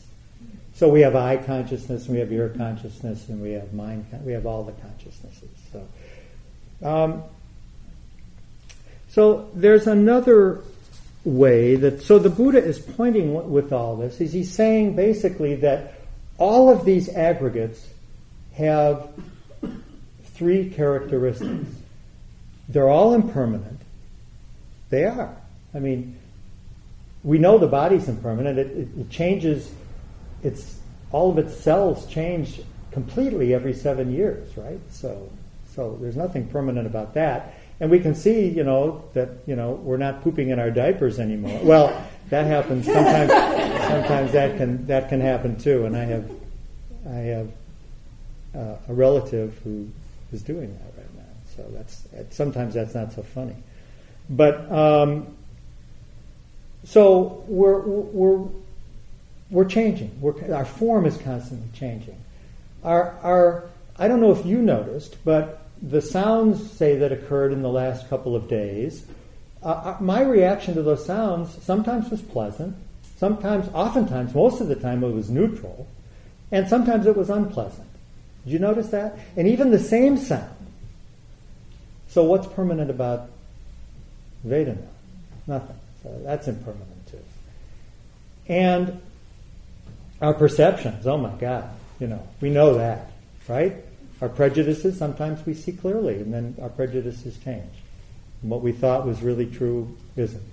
So 0.79 0.87
we 0.87 1.01
have 1.01 1.13
eye 1.13 1.35
consciousness, 1.35 2.05
and 2.05 2.13
we 2.13 2.21
have 2.21 2.31
ear 2.31 2.53
consciousness, 2.55 3.27
and 3.27 3.41
we 3.41 3.51
have 3.51 3.73
mind. 3.73 4.05
We 4.23 4.31
have 4.31 4.45
all 4.45 4.63
the 4.63 4.71
consciousnesses. 4.71 5.49
So, 5.73 6.89
um, 6.89 7.23
so 9.09 9.49
there's 9.53 9.87
another 9.87 10.61
way 11.25 11.75
that. 11.75 12.01
So 12.03 12.17
the 12.17 12.29
Buddha 12.29 12.63
is 12.63 12.79
pointing 12.79 13.51
with 13.51 13.73
all 13.73 13.97
this. 13.97 14.21
Is 14.21 14.31
he's 14.31 14.53
saying 14.53 14.95
basically 14.95 15.55
that 15.55 15.95
all 16.37 16.69
of 16.69 16.85
these 16.85 17.09
aggregates 17.09 17.85
have 18.53 19.09
three 20.35 20.69
characteristics. 20.69 21.75
They're 22.69 22.87
all 22.87 23.15
impermanent. 23.15 23.81
They 24.91 25.03
are. 25.03 25.35
I 25.73 25.79
mean, 25.79 26.17
we 27.21 27.37
know 27.37 27.57
the 27.57 27.67
body's 27.67 28.07
impermanent. 28.07 28.57
It, 28.57 28.67
it, 28.67 28.87
it 28.97 29.09
changes. 29.09 29.69
It's 30.43 30.79
all 31.11 31.31
of 31.31 31.37
its 31.37 31.55
cells 31.57 32.07
change 32.07 32.61
completely 32.91 33.53
every 33.53 33.73
seven 33.73 34.11
years, 34.11 34.55
right? 34.57 34.79
So, 34.89 35.29
so 35.75 35.97
there's 36.01 36.15
nothing 36.15 36.47
permanent 36.47 36.87
about 36.87 37.13
that. 37.15 37.55
And 37.79 37.89
we 37.89 37.99
can 37.99 38.13
see, 38.13 38.47
you 38.47 38.63
know, 38.63 39.03
that 39.13 39.29
you 39.45 39.55
know 39.55 39.71
we're 39.71 39.97
not 39.97 40.21
pooping 40.21 40.49
in 40.49 40.59
our 40.59 40.71
diapers 40.71 41.19
anymore. 41.19 41.59
Well, 41.63 42.05
that 42.29 42.45
happens 42.45 42.85
sometimes. 42.85 43.31
sometimes 43.89 44.31
that 44.33 44.57
can 44.57 44.85
that 44.87 45.09
can 45.09 45.19
happen 45.19 45.57
too. 45.57 45.85
And 45.85 45.95
I 45.95 46.03
have 46.05 46.31
I 47.07 47.17
have 47.35 47.51
uh, 48.55 48.75
a 48.87 48.93
relative 48.93 49.59
who 49.63 49.89
is 50.31 50.41
doing 50.41 50.71
that 50.73 51.01
right 51.01 51.15
now. 51.15 51.23
So 51.55 51.65
that's 51.71 52.35
sometimes 52.35 52.73
that's 52.73 52.93
not 52.93 53.13
so 53.13 53.23
funny. 53.23 53.55
But 54.29 54.71
um, 54.71 55.35
so 56.83 57.43
we're 57.47 57.79
we're 57.81 58.47
we're 59.49 59.65
changing. 59.65 60.11
We're, 60.21 60.53
our 60.53 60.65
form 60.65 61.05
is 61.05 61.17
constantly 61.17 61.67
changing. 61.77 62.17
Our 62.83 63.17
our 63.23 63.69
I 63.97 64.07
don't 64.07 64.21
know 64.21 64.31
if 64.31 64.45
you 64.45 64.59
noticed, 64.59 65.17
but 65.25 65.65
the 65.81 66.01
sounds 66.01 66.71
say 66.71 66.97
that 66.97 67.11
occurred 67.11 67.51
in 67.51 67.61
the 67.61 67.69
last 67.69 68.09
couple 68.09 68.35
of 68.35 68.47
days. 68.47 69.05
Uh, 69.61 69.67
uh 69.67 69.97
my 69.99 70.21
reaction 70.21 70.75
to 70.75 70.81
those 70.81 71.05
sounds 71.05 71.61
sometimes 71.63 72.09
was 72.09 72.21
pleasant, 72.21 72.75
sometimes, 73.17 73.67
oftentimes, 73.73 74.33
most 74.33 74.61
of 74.61 74.67
the 74.67 74.75
time 74.75 75.03
it 75.03 75.11
was 75.11 75.29
neutral, 75.29 75.87
and 76.51 76.67
sometimes 76.67 77.05
it 77.05 77.15
was 77.15 77.29
unpleasant. 77.29 77.87
Did 78.45 78.53
you 78.53 78.59
notice 78.59 78.89
that? 78.89 79.19
And 79.35 79.47
even 79.47 79.71
the 79.71 79.79
same 79.79 80.17
sound. 80.17 80.55
So 82.07 82.23
what's 82.23 82.47
permanent 82.47 82.89
about 82.89 83.29
Vedana? 84.47 84.87
Nothing. 85.45 85.75
So 86.01 86.17
that's 86.23 86.47
impermanent 86.47 87.07
too. 87.07 87.19
And 88.47 89.01
our 90.21 90.33
perceptions, 90.33 91.07
oh 91.07 91.17
my 91.17 91.33
God, 91.35 91.69
you 91.99 92.07
know, 92.07 92.27
we 92.41 92.49
know 92.49 92.75
that, 92.75 93.11
right? 93.47 93.75
Our 94.21 94.29
prejudices, 94.29 94.97
sometimes 94.97 95.45
we 95.45 95.53
see 95.53 95.71
clearly, 95.71 96.15
and 96.15 96.33
then 96.33 96.55
our 96.61 96.69
prejudices 96.69 97.37
change. 97.37 97.71
And 98.41 98.51
what 98.51 98.61
we 98.61 98.71
thought 98.71 99.05
was 99.05 99.21
really 99.21 99.45
true 99.45 99.95
isn't. 100.15 100.43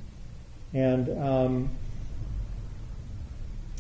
And 0.72 1.24
um, 1.24 1.70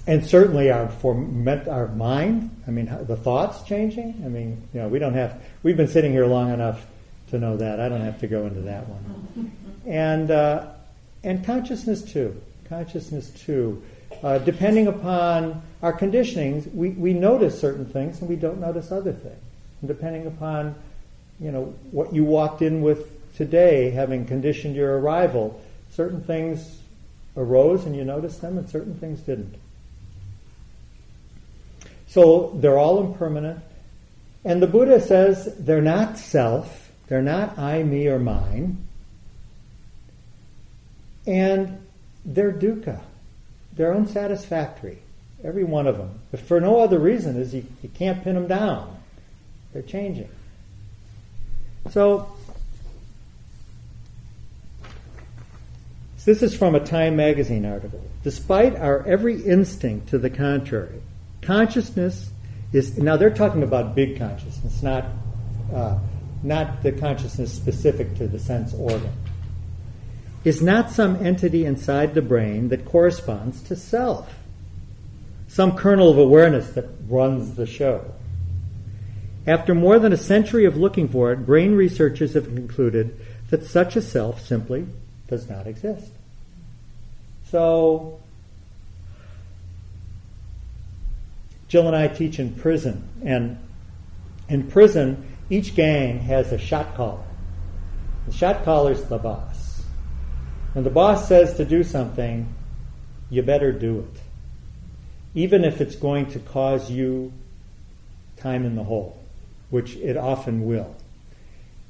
and 0.06 0.24
certainly 0.24 0.70
our 0.70 0.88
form, 0.88 1.46
our 1.48 1.88
mind. 1.88 2.50
I 2.66 2.70
mean, 2.70 2.86
the 3.06 3.16
thoughts 3.16 3.62
changing. 3.62 4.22
I 4.24 4.28
mean, 4.28 4.62
you 4.72 4.80
know, 4.80 4.88
we 4.88 4.98
don't 4.98 5.14
have. 5.14 5.42
We've 5.62 5.76
been 5.76 5.88
sitting 5.88 6.12
here 6.12 6.26
long 6.26 6.52
enough 6.52 6.86
to 7.30 7.38
know 7.38 7.56
that. 7.56 7.80
I 7.80 7.88
don't 7.88 8.02
have 8.02 8.20
to 8.20 8.28
go 8.28 8.46
into 8.46 8.62
that 8.62 8.88
one. 8.88 9.52
And 9.86 10.32
uh, 10.32 10.72
and 11.22 11.44
consciousness 11.46 12.02
too. 12.02 12.42
Consciousness 12.68 13.30
too. 13.30 13.84
Uh, 14.22 14.38
depending 14.38 14.86
upon 14.86 15.62
our 15.82 15.92
conditionings, 15.92 16.72
we, 16.74 16.90
we 16.90 17.12
notice 17.12 17.60
certain 17.60 17.86
things 17.86 18.20
and 18.20 18.28
we 18.28 18.36
don't 18.36 18.60
notice 18.60 18.90
other 18.90 19.12
things. 19.12 19.42
And 19.80 19.88
depending 19.88 20.26
upon, 20.26 20.74
you 21.40 21.52
know, 21.52 21.74
what 21.90 22.12
you 22.12 22.24
walked 22.24 22.62
in 22.62 22.82
with 22.82 23.34
today, 23.36 23.90
having 23.90 24.26
conditioned 24.26 24.74
your 24.74 24.98
arrival, 24.98 25.60
certain 25.90 26.22
things 26.22 26.80
arose 27.36 27.84
and 27.84 27.94
you 27.94 28.04
noticed 28.04 28.40
them 28.40 28.58
and 28.58 28.68
certain 28.68 28.94
things 28.98 29.20
didn't. 29.20 29.54
So 32.08 32.56
they're 32.60 32.78
all 32.78 33.04
impermanent. 33.04 33.62
And 34.44 34.62
the 34.62 34.66
Buddha 34.66 35.00
says 35.00 35.54
they're 35.58 35.82
not 35.82 36.18
self, 36.18 36.90
they're 37.08 37.20
not 37.22 37.58
I, 37.58 37.82
me, 37.82 38.08
or 38.08 38.18
mine. 38.18 38.86
And 41.26 41.84
they're 42.24 42.52
dukkha. 42.52 43.00
They're 43.76 43.94
unsatisfactory. 43.94 44.98
Every 45.44 45.64
one 45.64 45.86
of 45.86 45.98
them. 45.98 46.18
If 46.32 46.40
for 46.40 46.60
no 46.60 46.80
other 46.80 46.98
reason 46.98 47.36
is 47.36 47.54
you, 47.54 47.64
you 47.82 47.90
can't 47.90 48.24
pin 48.24 48.34
them 48.34 48.48
down. 48.48 48.98
They're 49.72 49.82
changing. 49.82 50.30
So 51.90 52.28
this 56.24 56.42
is 56.42 56.56
from 56.56 56.74
a 56.74 56.80
Time 56.80 57.16
magazine 57.16 57.66
article. 57.66 58.02
Despite 58.24 58.76
our 58.76 59.06
every 59.06 59.42
instinct 59.42 60.08
to 60.08 60.18
the 60.18 60.30
contrary, 60.30 61.00
consciousness 61.42 62.30
is 62.72 62.98
now 62.98 63.16
they're 63.16 63.30
talking 63.30 63.62
about 63.62 63.94
big 63.94 64.18
consciousness, 64.18 64.82
not 64.82 65.04
uh, 65.72 65.98
not 66.42 66.82
the 66.82 66.92
consciousness 66.92 67.52
specific 67.52 68.16
to 68.16 68.26
the 68.26 68.38
sense 68.38 68.74
organ 68.74 69.12
is 70.46 70.62
not 70.62 70.92
some 70.92 71.16
entity 71.26 71.64
inside 71.64 72.14
the 72.14 72.22
brain 72.22 72.68
that 72.68 72.84
corresponds 72.84 73.60
to 73.60 73.74
self, 73.74 74.32
some 75.48 75.76
kernel 75.76 76.08
of 76.08 76.18
awareness 76.18 76.70
that 76.70 76.86
runs 77.08 77.56
the 77.56 77.66
show. 77.66 78.14
After 79.44 79.74
more 79.74 79.98
than 79.98 80.12
a 80.12 80.16
century 80.16 80.64
of 80.64 80.76
looking 80.76 81.08
for 81.08 81.32
it, 81.32 81.44
brain 81.44 81.74
researchers 81.74 82.34
have 82.34 82.44
concluded 82.44 83.20
that 83.50 83.64
such 83.64 83.96
a 83.96 84.00
self 84.00 84.40
simply 84.40 84.86
does 85.26 85.48
not 85.48 85.66
exist. 85.66 86.12
So, 87.50 88.20
Jill 91.66 91.88
and 91.88 91.96
I 91.96 92.06
teach 92.06 92.38
in 92.38 92.54
prison, 92.54 93.08
and 93.24 93.58
in 94.48 94.70
prison, 94.70 95.26
each 95.50 95.74
gang 95.74 96.20
has 96.20 96.52
a 96.52 96.58
shot 96.58 96.94
caller. 96.94 97.24
The 98.28 98.32
shot 98.32 98.64
caller 98.64 98.92
is 98.92 99.02
the 99.06 99.18
boss. 99.18 99.65
When 100.76 100.84
the 100.84 100.90
boss 100.90 101.26
says 101.26 101.56
to 101.56 101.64
do 101.64 101.82
something, 101.82 102.46
you 103.30 103.40
better 103.40 103.72
do 103.72 104.00
it. 104.00 104.20
Even 105.34 105.64
if 105.64 105.80
it's 105.80 105.96
going 105.96 106.26
to 106.32 106.38
cause 106.38 106.90
you 106.90 107.32
time 108.36 108.66
in 108.66 108.74
the 108.74 108.84
hole, 108.84 109.18
which 109.70 109.96
it 109.96 110.18
often 110.18 110.66
will. 110.66 110.94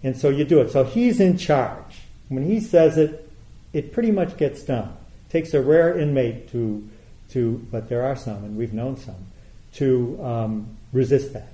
And 0.04 0.16
so 0.16 0.28
you 0.28 0.44
do 0.44 0.60
it. 0.60 0.70
So 0.70 0.84
he's 0.84 1.18
in 1.18 1.36
charge. 1.36 2.02
When 2.28 2.44
he 2.44 2.60
says 2.60 2.96
it, 2.96 3.28
it 3.72 3.92
pretty 3.92 4.12
much 4.12 4.36
gets 4.36 4.62
done. 4.62 4.96
It 5.26 5.32
takes 5.32 5.52
a 5.52 5.60
rare 5.60 5.98
inmate 5.98 6.52
to, 6.52 6.88
to, 7.30 7.66
but 7.72 7.88
there 7.88 8.04
are 8.04 8.14
some, 8.14 8.44
and 8.44 8.56
we've 8.56 8.72
known 8.72 8.98
some, 8.98 9.26
to 9.72 10.16
um, 10.22 10.76
resist 10.92 11.32
that. 11.32 11.52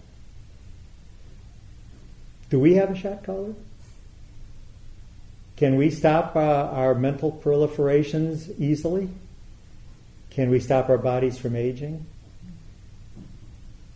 Do 2.51 2.61
we 2.61 2.75
have 2.75 2.91
a 2.91 2.95
shot 2.95 3.25
caller? 3.25 3.55
Can 5.57 5.77
we 5.77 5.91
stop 5.91 6.35
uh, 6.35 6.41
our 6.41 6.95
mental 6.95 7.31
proliferations 7.31 8.51
easily? 8.59 9.09
Can 10.31 10.51
we 10.51 10.61
stop 10.61 10.89
our 10.89 10.99
bodies 10.99 11.39
from 11.39 11.57
aging? 11.57 12.07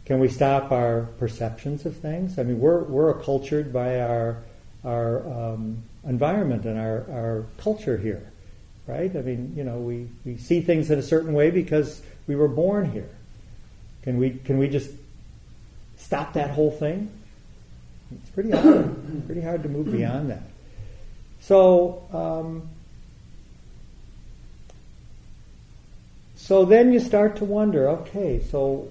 Can 0.05 0.21
we 0.21 0.29
stop 0.29 0.71
our 0.71 1.09
perceptions 1.19 1.85
of 1.87 1.97
things? 1.97 2.39
I 2.39 2.45
mean, 2.45 2.61
we're, 2.61 2.83
we're 2.85 3.11
accultured 3.11 3.73
by 3.73 4.01
our, 4.01 4.37
our 4.85 5.27
um, 5.27 5.83
environment 6.07 6.65
and 6.65 6.79
our, 6.79 7.07
our 7.11 7.47
culture 7.59 7.97
here, 7.97 8.31
right? 8.87 9.15
I 9.17 9.23
mean, 9.23 9.55
you 9.57 9.65
know, 9.65 9.79
we, 9.79 10.09
we 10.25 10.37
see 10.37 10.61
things 10.61 10.91
in 10.91 10.99
a 10.99 11.03
certain 11.03 11.33
way 11.33 11.51
because 11.51 12.03
we 12.29 12.37
were 12.37 12.49
born 12.49 12.93
here. 12.93 13.11
Can 14.03 14.19
we, 14.19 14.31
can 14.31 14.59
we 14.59 14.69
just 14.69 14.91
stop 15.97 16.35
that 16.35 16.51
whole 16.51 16.71
thing? 16.71 17.11
It's 18.13 18.31
pretty 18.31 18.53
hard, 18.53 19.27
pretty 19.27 19.41
hard 19.41 19.65
to 19.65 19.69
move 19.69 19.91
beyond 19.91 20.31
that. 20.31 20.43
So, 21.47 22.03
um, 22.13 22.69
so 26.35 26.65
then 26.65 26.93
you 26.93 26.99
start 26.99 27.37
to 27.37 27.45
wonder, 27.45 27.89
okay, 27.89 28.43
so, 28.51 28.89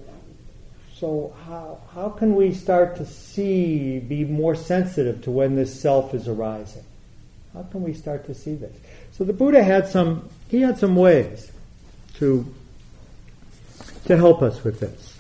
so 0.95 1.35
how, 1.45 1.79
how 1.93 2.07
can 2.07 2.33
we 2.33 2.53
start 2.53 2.95
to 2.95 3.05
see, 3.05 3.99
be 3.99 4.23
more 4.23 4.55
sensitive 4.55 5.21
to 5.25 5.31
when 5.31 5.57
this 5.57 5.81
self 5.81 6.13
is 6.13 6.29
arising? 6.29 6.85
How 7.53 7.63
can 7.63 7.83
we 7.83 7.93
start 7.93 8.25
to 8.27 8.33
see 8.33 8.55
this? 8.55 8.73
So 9.11 9.25
the 9.25 9.33
Buddha 9.33 9.61
had 9.61 9.89
some, 9.89 10.29
he 10.47 10.61
had 10.61 10.77
some 10.77 10.95
ways 10.95 11.51
to, 12.19 12.45
to 14.05 14.15
help 14.15 14.41
us 14.41 14.63
with 14.63 14.79
this. 14.79 15.19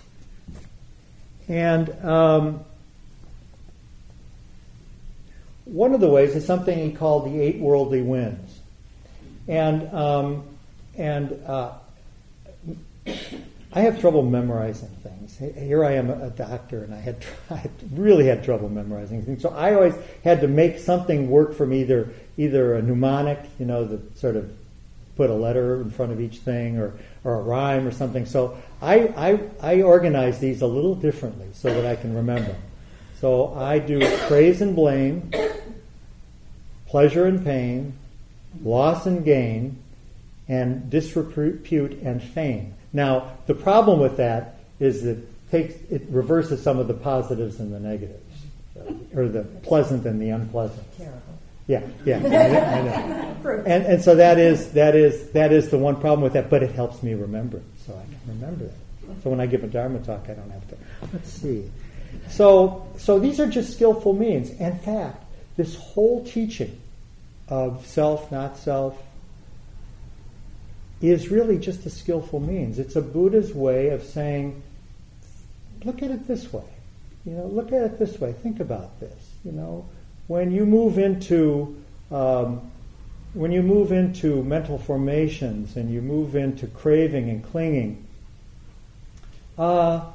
And, 1.49 1.89
um, 2.05 2.63
one 5.65 5.93
of 5.93 5.99
the 5.99 6.09
ways 6.09 6.35
is 6.35 6.45
something 6.45 6.77
he 6.77 6.91
called 6.91 7.25
the 7.25 7.41
eight 7.41 7.59
worldly 7.59 8.01
winds. 8.01 8.59
And, 9.47 9.93
um, 9.93 10.43
and 10.97 11.43
uh, 11.45 11.73
I 13.75 13.81
have 13.81 13.99
trouble 13.99 14.23
memorizing 14.23 14.89
things. 15.03 15.37
Here 15.37 15.83
I 15.83 15.93
am 15.93 16.09
a 16.09 16.29
doctor, 16.29 16.83
and 16.83 16.93
I 16.93 16.99
had, 16.99 17.17
I 17.49 17.69
really 17.91 18.25
had 18.25 18.43
trouble 18.43 18.69
memorizing 18.69 19.23
things. 19.23 19.41
So 19.41 19.49
I 19.49 19.73
always 19.73 19.95
had 20.23 20.41
to 20.41 20.47
make 20.47 20.79
something 20.79 21.29
work 21.29 21.55
from 21.55 21.73
either 21.73 22.09
either 22.37 22.75
a 22.75 22.81
mnemonic, 22.81 23.39
you 23.59 23.65
know, 23.65 23.85
that 23.85 24.17
sort 24.17 24.35
of 24.35 24.51
put 25.15 25.29
a 25.29 25.33
letter 25.33 25.81
in 25.81 25.89
front 25.89 26.11
of 26.11 26.21
each 26.21 26.37
thing, 26.37 26.77
or 26.77 26.93
or 27.23 27.35
a 27.35 27.41
rhyme 27.41 27.85
or 27.85 27.91
something. 27.91 28.25
So 28.25 28.57
I 28.81 29.07
I, 29.17 29.39
I 29.61 29.81
organize 29.81 30.39
these 30.39 30.61
a 30.61 30.67
little 30.67 30.95
differently 30.95 31.47
so 31.53 31.73
that 31.73 31.85
I 31.85 31.95
can 31.95 32.15
remember. 32.15 32.55
So 33.21 33.53
I 33.55 33.79
do 33.79 33.99
praise 34.27 34.61
and 34.61 34.75
blame, 34.75 35.31
pleasure 36.87 37.25
and 37.25 37.43
pain, 37.43 37.93
loss 38.63 39.05
and 39.05 39.23
gain, 39.23 39.81
and 40.47 40.89
disrepute 40.89 41.93
and 42.03 42.21
fame. 42.21 42.73
Now, 42.93 43.33
the 43.47 43.53
problem 43.53 43.99
with 43.99 44.17
that 44.17 44.59
is 44.79 45.03
that 45.03 45.17
it 45.17 45.51
takes 45.51 45.75
it 45.91 46.03
reverses 46.09 46.61
some 46.61 46.79
of 46.79 46.87
the 46.87 46.93
positives 46.93 47.59
and 47.59 47.73
the 47.73 47.79
negatives, 47.79 48.35
or 49.15 49.27
the 49.27 49.43
pleasant 49.63 50.05
and 50.05 50.21
the 50.21 50.29
unpleasant. 50.29 50.83
Terrible. 50.97 51.21
Yeah, 51.67 51.81
yeah, 52.05 52.17
I 52.17 52.81
know. 52.81 53.31
And 53.65 53.85
and 53.85 54.03
so 54.03 54.15
that 54.15 54.39
is 54.39 54.71
that 54.71 54.95
is 54.95 55.29
that 55.31 55.53
is 55.53 55.69
the 55.69 55.77
one 55.77 55.95
problem 55.95 56.21
with 56.21 56.33
that, 56.33 56.49
but 56.49 56.63
it 56.63 56.71
helps 56.71 57.03
me 57.03 57.13
remember 57.13 57.57
it, 57.57 57.63
so 57.85 57.93
I 57.93 58.03
can 58.03 58.39
remember 58.39 58.65
it. 58.65 58.73
So 59.23 59.29
when 59.29 59.39
I 59.39 59.45
give 59.45 59.63
a 59.63 59.67
Dharma 59.67 59.99
talk, 59.99 60.25
I 60.29 60.33
don't 60.33 60.49
have 60.49 60.67
to. 60.69 60.77
Let's 61.13 61.29
see. 61.29 61.69
So 62.29 62.85
so 62.97 63.19
these 63.19 63.39
are 63.39 63.47
just 63.47 63.73
skillful 63.73 64.13
means. 64.13 64.49
In 64.51 64.77
fact, 64.79 65.23
this 65.57 65.75
whole 65.75 66.23
teaching 66.25 66.79
of 67.47 67.85
self, 67.85 68.31
not 68.31 68.57
self, 68.57 69.01
is 71.01 71.29
really 71.29 71.57
just 71.57 71.85
a 71.85 71.89
skillful 71.89 72.39
means. 72.39 72.79
It's 72.79 72.95
a 72.95 73.01
Buddha's 73.01 73.53
way 73.53 73.89
of 73.89 74.03
saying, 74.03 74.61
look 75.83 76.01
at 76.01 76.11
it 76.11 76.27
this 76.27 76.51
way. 76.51 76.63
You 77.25 77.33
know, 77.33 77.45
look 77.47 77.71
at 77.71 77.81
it 77.83 77.99
this 77.99 78.19
way. 78.19 78.33
Think 78.33 78.59
about 78.59 78.99
this. 78.99 79.31
You 79.43 79.51
know, 79.51 79.85
when 80.27 80.51
you 80.51 80.65
move 80.65 80.97
into 80.97 81.81
um, 82.11 82.71
when 83.33 83.51
you 83.51 83.61
move 83.61 83.91
into 83.91 84.43
mental 84.43 84.77
formations 84.77 85.75
and 85.75 85.91
you 85.91 86.01
move 86.01 86.35
into 86.35 86.67
craving 86.67 87.29
and 87.29 87.43
clinging, 87.43 88.05
uh, 89.57 90.05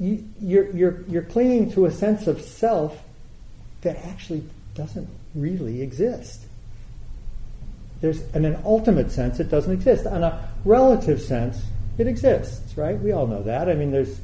you, 0.00 0.24
you're, 0.40 0.70
you're, 0.70 1.04
you're 1.08 1.22
clinging 1.22 1.70
to 1.72 1.84
a 1.84 1.90
sense 1.92 2.26
of 2.26 2.40
self 2.40 2.98
that 3.82 3.96
actually 4.06 4.42
doesn't 4.74 5.08
really 5.34 5.82
exist. 5.82 6.40
There's, 8.00 8.22
in 8.34 8.46
an 8.46 8.58
ultimate 8.64 9.12
sense, 9.12 9.40
it 9.40 9.50
doesn't 9.50 9.72
exist. 9.72 10.06
On 10.06 10.24
a 10.24 10.48
relative 10.64 11.20
sense, 11.20 11.62
it 11.98 12.06
exists, 12.06 12.78
right? 12.78 12.98
We 12.98 13.12
all 13.12 13.26
know 13.26 13.42
that. 13.42 13.68
I 13.68 13.74
mean, 13.74 13.90
there's, 13.90 14.18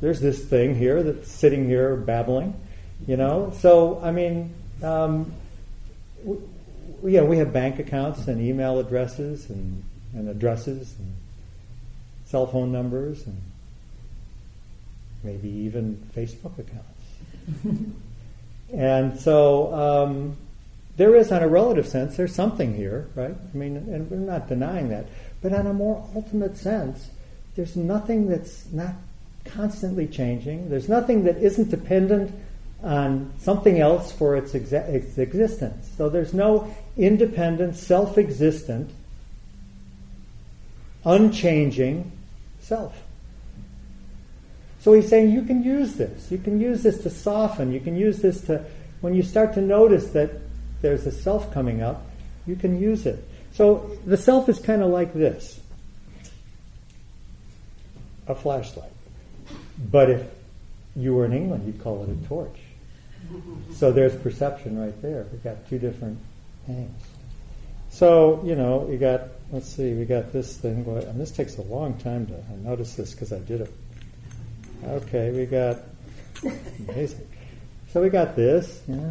there's 0.00 0.20
this 0.20 0.42
thing 0.42 0.74
here 0.74 1.02
that's 1.02 1.30
sitting 1.30 1.66
here 1.66 1.94
babbling, 1.94 2.58
you 3.06 3.18
know? 3.18 3.52
So, 3.60 4.00
I 4.02 4.12
mean, 4.12 4.54
um, 4.82 5.30
we, 6.24 7.12
yeah, 7.12 7.22
we 7.22 7.36
have 7.36 7.52
bank 7.52 7.78
accounts 7.78 8.28
and 8.28 8.40
email 8.40 8.78
addresses 8.78 9.50
and, 9.50 9.84
and 10.14 10.30
addresses 10.30 10.94
and 10.98 11.14
cell 12.24 12.46
phone 12.46 12.72
numbers 12.72 13.26
and 13.26 13.38
maybe 15.26 15.48
even 15.48 16.00
Facebook 16.16 16.58
accounts. 16.58 17.92
and 18.72 19.18
so, 19.20 19.74
um, 19.74 20.36
there 20.96 21.14
is, 21.14 21.30
on 21.30 21.42
a 21.42 21.48
relative 21.48 21.86
sense, 21.86 22.16
there's 22.16 22.34
something 22.34 22.74
here, 22.74 23.06
right? 23.14 23.34
I 23.34 23.56
mean, 23.56 23.76
and 23.76 24.10
we're 24.10 24.16
not 24.16 24.48
denying 24.48 24.88
that. 24.88 25.06
But 25.42 25.52
on 25.52 25.66
a 25.66 25.74
more 25.74 26.08
ultimate 26.14 26.56
sense, 26.56 27.10
there's 27.54 27.76
nothing 27.76 28.28
that's 28.28 28.70
not 28.72 28.94
constantly 29.44 30.06
changing. 30.06 30.70
There's 30.70 30.88
nothing 30.88 31.24
that 31.24 31.36
isn't 31.36 31.70
dependent 31.70 32.32
on 32.82 33.32
something 33.38 33.78
else 33.78 34.10
for 34.12 34.36
its, 34.36 34.52
exa- 34.52 34.88
its 34.88 35.18
existence. 35.18 35.88
So 35.96 36.08
there's 36.08 36.32
no 36.32 36.74
independent, 36.96 37.76
self 37.76 38.16
existent, 38.16 38.90
unchanging 41.04 42.10
self. 42.60 43.02
So 44.86 44.92
he's 44.92 45.08
saying 45.08 45.32
you 45.32 45.42
can 45.42 45.64
use 45.64 45.94
this. 45.94 46.30
You 46.30 46.38
can 46.38 46.60
use 46.60 46.84
this 46.84 46.98
to 46.98 47.10
soften. 47.10 47.72
You 47.72 47.80
can 47.80 47.96
use 47.96 48.18
this 48.18 48.42
to, 48.42 48.64
when 49.00 49.16
you 49.16 49.24
start 49.24 49.54
to 49.54 49.60
notice 49.60 50.10
that 50.10 50.30
there's 50.80 51.04
a 51.08 51.10
self 51.10 51.52
coming 51.52 51.82
up, 51.82 52.06
you 52.46 52.54
can 52.54 52.80
use 52.80 53.04
it. 53.04 53.28
So 53.52 53.98
the 54.06 54.16
self 54.16 54.48
is 54.48 54.60
kind 54.60 54.84
of 54.84 54.90
like 54.90 55.12
this 55.12 55.58
a 58.28 58.36
flashlight. 58.36 58.92
But 59.90 60.08
if 60.08 60.22
you 60.94 61.16
were 61.16 61.24
in 61.24 61.32
England, 61.32 61.66
you'd 61.66 61.82
call 61.82 62.04
it 62.04 62.08
a 62.08 62.28
torch. 62.28 62.60
So 63.74 63.90
there's 63.90 64.14
perception 64.14 64.78
right 64.78 65.02
there. 65.02 65.26
We've 65.32 65.42
got 65.42 65.68
two 65.68 65.80
different 65.80 66.20
things. 66.64 67.02
So, 67.90 68.40
you 68.44 68.54
know, 68.54 68.86
we 68.88 68.98
got, 68.98 69.22
let's 69.50 69.68
see, 69.68 69.94
we 69.94 70.04
got 70.04 70.32
this 70.32 70.56
thing, 70.56 70.86
and 70.86 71.20
this 71.20 71.32
takes 71.32 71.58
a 71.58 71.62
long 71.62 71.98
time 71.98 72.28
to 72.28 72.56
notice 72.58 72.94
this 72.94 73.10
because 73.10 73.32
I 73.32 73.40
did 73.40 73.62
it. 73.62 73.72
Okay, 74.84 75.30
we 75.30 75.46
got, 75.46 75.78
amazing. 76.88 77.26
So 77.92 78.02
we 78.02 78.10
got 78.10 78.36
this. 78.36 78.82
Yeah, 78.86 79.10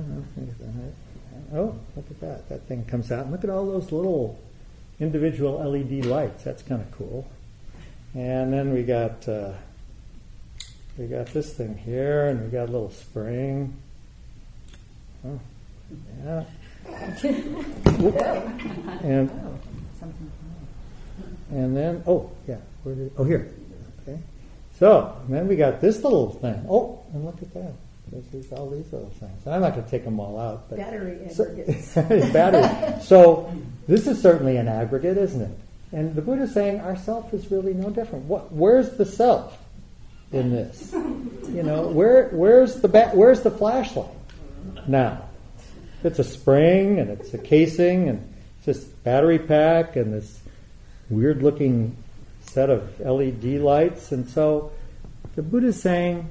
oh, 1.54 1.76
look 1.96 2.06
at 2.12 2.20
that. 2.22 2.50
That 2.50 2.68
thing 2.68 2.86
comes 2.86 3.12
out. 3.12 3.24
And 3.24 3.32
look 3.32 3.44
at 3.44 3.50
all 3.50 3.66
those 3.66 3.92
little 3.92 4.40
individual 5.00 5.58
LED 5.58 6.06
lights. 6.06 6.44
That's 6.44 6.62
kind 6.62 6.82
of 6.82 6.92
cool. 6.92 7.28
And 8.14 8.54
then 8.54 8.74
we 8.74 8.84
got 8.84 9.28
uh, 9.28 9.54
we 10.98 11.08
got 11.08 11.28
this 11.28 11.54
thing 11.54 11.78
here, 11.78 12.28
and 12.28 12.44
we 12.44 12.50
got 12.50 12.70
a 12.70 12.72
little 12.72 12.92
spring. 12.92 13.76
Oh, 15.26 15.40
yeah. 16.24 16.44
and 19.04 19.32
and 21.52 21.76
then 21.76 22.04
oh 22.08 22.32
yeah, 22.48 22.58
where 22.84 22.96
did, 22.96 23.12
oh 23.18 23.24
here. 23.24 23.52
So 24.80 25.16
then 25.30 25.48
we 25.48 25.56
got 25.56 25.82
this 25.82 26.04
little 26.04 26.32
thing. 26.34 26.66
Oh, 26.70 27.04
and 27.14 27.26
look 27.26 27.42
at 27.42 27.54
that. 27.54 27.74
There's 28.12 28.52
all 28.52 28.70
these 28.70 28.92
little 28.92 29.10
things. 29.20 29.46
And 29.46 29.56
I'm 29.56 29.62
not 29.62 29.74
going 29.74 29.86
to 29.86 29.92
take 29.92 30.06
them 30.06 30.20
all 30.20 30.40
out. 30.40 30.70
But 30.70 30.78
battery. 30.78 31.28
So, 31.32 31.46
battery. 32.34 33.02
so 33.02 33.52
this 33.88 34.08
is 34.08 34.22
certainly 34.22 34.58
an 34.58 34.68
aggregate, 34.68 35.18
isn't 35.18 35.42
it? 35.42 35.58
And 35.92 36.14
the 36.14 36.22
Buddha 36.22 36.44
is 36.44 36.54
saying 36.54 36.82
our 36.82 36.96
self 36.96 37.34
is 37.34 37.50
really 37.52 37.74
no 37.74 37.90
different. 37.90 38.26
What, 38.26 38.52
where's 38.52 38.92
the 38.92 39.06
self 39.06 39.58
in 40.32 40.52
this? 40.52 40.92
You 40.94 41.64
know, 41.64 41.88
where, 41.88 42.30
where's 42.30 42.76
the 42.82 42.88
ba- 42.88 43.12
where's 43.14 43.42
the 43.42 43.52
flashlight 43.52 44.10
now? 44.88 45.24
It's 46.04 46.20
a 46.20 46.24
spring 46.24 47.00
and 47.00 47.10
it's 47.10 47.34
a 47.34 47.38
casing 47.38 48.10
and 48.10 48.34
it's 48.58 48.66
this 48.66 48.84
battery 48.84 49.40
pack 49.40 49.96
and 49.96 50.14
this 50.14 50.40
weird 51.10 51.42
looking 51.42 51.96
set 52.56 52.70
of 52.70 53.00
LED 53.02 53.44
lights. 53.62 54.14
And 54.14 54.30
so 54.30 54.72
the 55.36 55.44
Buddha 55.44 55.68
is 55.68 55.82
saying 55.82 56.30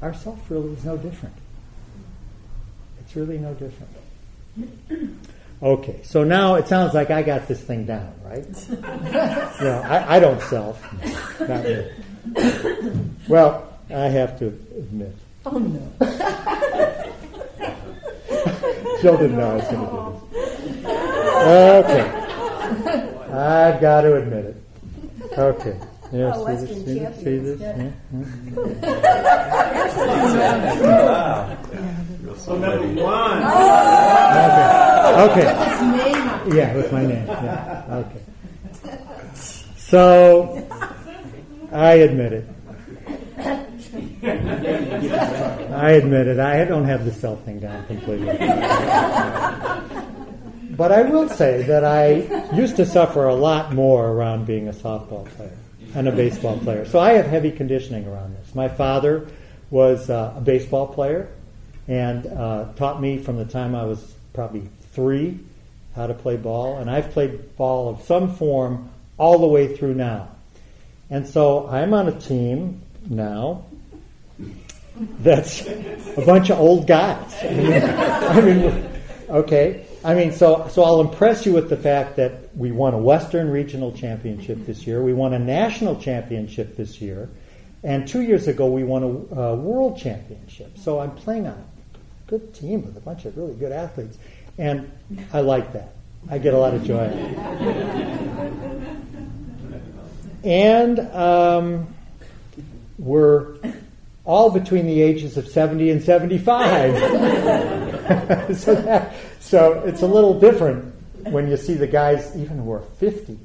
our 0.00 0.14
self 0.14 0.38
really 0.48 0.72
is 0.72 0.84
no 0.84 0.96
different. 0.96 1.34
It's 3.00 3.16
really 3.16 3.38
no 3.38 3.54
different. 3.54 3.90
Okay, 5.62 6.00
so 6.04 6.22
now 6.22 6.54
it 6.54 6.68
sounds 6.68 6.94
like 6.94 7.10
I 7.10 7.22
got 7.22 7.48
this 7.48 7.60
thing 7.60 7.86
down, 7.86 8.14
right? 8.24 8.46
no, 9.60 9.82
I, 9.84 10.16
I 10.16 10.20
don't 10.20 10.40
self. 10.42 10.80
Not 11.40 11.64
me. 11.64 11.90
Well, 13.28 13.66
I 13.90 14.08
have 14.08 14.38
to 14.38 14.46
admit. 14.46 15.14
Oh 15.44 15.58
no. 15.58 15.92
Jill 19.02 19.18
didn't 19.18 19.36
know 19.36 19.50
I 19.50 19.56
was 19.56 19.64
going 19.64 19.80
to 19.80 19.86
do 19.90 20.02
this. 20.02 20.12
Okay. 22.86 23.12
I've 23.32 23.80
got 23.80 24.02
to 24.02 24.16
admit 24.16 24.44
it. 24.46 24.56
Okay. 25.38 25.78
Yeah, 26.12 26.30
Oh, 26.36 26.46
see 26.46 26.52
Western 26.52 26.68
this? 26.68 26.84
See 26.86 26.98
this? 27.00 27.16
See 27.16 27.38
this? 27.38 27.58
champions, 27.58 28.00
Yeah, 28.12 28.96
yeah. 31.72 32.36
So 32.36 32.56
number 32.56 33.02
one. 33.02 33.42
Okay. 35.26 35.46
Okay. 36.46 36.56
Yeah, 36.56 36.76
with 36.76 36.92
my 36.92 37.04
name. 37.04 37.26
Yeah. 37.26 37.86
Okay. 38.06 38.20
So 39.76 40.64
I 41.72 41.94
admit 41.94 42.32
it. 42.34 42.48
I 45.72 45.90
admit 45.90 46.28
it. 46.28 46.38
I 46.38 46.64
don't 46.64 46.84
have 46.84 47.04
the 47.04 47.12
self 47.12 47.44
thing 47.44 47.58
down 47.58 47.84
completely. 47.86 48.28
But 50.76 50.92
I 50.92 51.02
will 51.02 51.28
say 51.28 51.62
that 51.62 51.84
I 51.84 52.54
used 52.54 52.76
to 52.76 52.86
suffer 52.86 53.26
a 53.26 53.34
lot 53.34 53.72
more 53.72 54.08
around 54.08 54.46
being 54.46 54.68
a 54.68 54.72
softball 54.72 55.26
player 55.30 55.56
and 55.94 56.06
a 56.06 56.12
baseball 56.12 56.58
player. 56.58 56.84
So 56.84 56.98
I 56.98 57.12
have 57.12 57.26
heavy 57.26 57.50
conditioning 57.50 58.06
around 58.06 58.36
this. 58.36 58.54
My 58.54 58.68
father 58.68 59.26
was 59.70 60.10
uh, 60.10 60.34
a 60.36 60.40
baseball 60.40 60.86
player 60.86 61.28
and 61.88 62.26
uh, 62.26 62.66
taught 62.76 63.00
me 63.00 63.18
from 63.18 63.36
the 63.36 63.44
time 63.46 63.74
I 63.74 63.84
was 63.84 64.14
probably 64.34 64.68
three 64.92 65.38
how 65.94 66.06
to 66.06 66.14
play 66.14 66.36
ball, 66.36 66.76
and 66.76 66.90
I've 66.90 67.10
played 67.12 67.56
ball 67.56 67.88
of 67.88 68.02
some 68.02 68.34
form 68.34 68.90
all 69.16 69.38
the 69.38 69.46
way 69.46 69.74
through 69.74 69.94
now. 69.94 70.28
And 71.08 71.26
so 71.26 71.66
I'm 71.68 71.94
on 71.94 72.08
a 72.08 72.20
team 72.20 72.82
now 73.08 73.64
that's 75.20 75.66
a 75.66 76.22
bunch 76.26 76.50
of 76.50 76.58
old 76.58 76.86
guys. 76.86 77.34
I 77.42 77.50
mean, 77.54 77.82
I 77.82 78.40
mean, 78.40 78.90
okay. 79.28 79.85
I 80.06 80.14
mean, 80.14 80.30
so 80.30 80.68
so 80.70 80.84
I'll 80.84 81.00
impress 81.00 81.44
you 81.44 81.52
with 81.52 81.68
the 81.68 81.76
fact 81.76 82.14
that 82.14 82.56
we 82.56 82.70
won 82.70 82.94
a 82.94 82.98
Western 82.98 83.50
Regional 83.50 83.90
Championship 83.90 84.64
this 84.64 84.86
year. 84.86 85.02
We 85.02 85.12
won 85.12 85.34
a 85.34 85.38
national 85.40 86.00
championship 86.00 86.76
this 86.76 87.00
year, 87.00 87.28
And 87.82 88.06
two 88.06 88.22
years 88.22 88.46
ago, 88.46 88.68
we 88.68 88.84
won 88.84 89.02
a, 89.02 89.40
a 89.40 89.56
world 89.56 89.98
championship. 89.98 90.78
So 90.78 91.00
I'm 91.00 91.10
playing 91.10 91.48
on 91.48 91.54
a 91.54 91.64
good 92.28 92.54
team 92.54 92.86
with 92.86 92.96
a 92.96 93.00
bunch 93.00 93.24
of 93.24 93.36
really 93.36 93.54
good 93.54 93.72
athletes. 93.72 94.16
And 94.58 94.92
I 95.32 95.40
like 95.40 95.72
that. 95.72 95.92
I 96.30 96.38
get 96.38 96.54
a 96.54 96.58
lot 96.58 96.74
of 96.74 96.84
joy. 96.84 97.06
And 100.44 101.00
um, 101.00 101.92
we're 102.96 103.56
all 104.24 104.50
between 104.50 104.86
the 104.86 105.02
ages 105.02 105.36
of 105.36 105.48
70 105.48 105.90
and 105.90 106.00
75. 106.00 107.82
so, 108.54 108.74
that, 108.74 109.14
so 109.40 109.82
it's 109.84 110.02
a 110.02 110.06
little 110.06 110.38
different 110.38 110.94
when 111.24 111.48
you 111.48 111.56
see 111.56 111.74
the 111.74 111.86
guys, 111.86 112.36
even 112.36 112.58
who 112.58 112.72
are 112.72 112.82
50, 112.98 113.38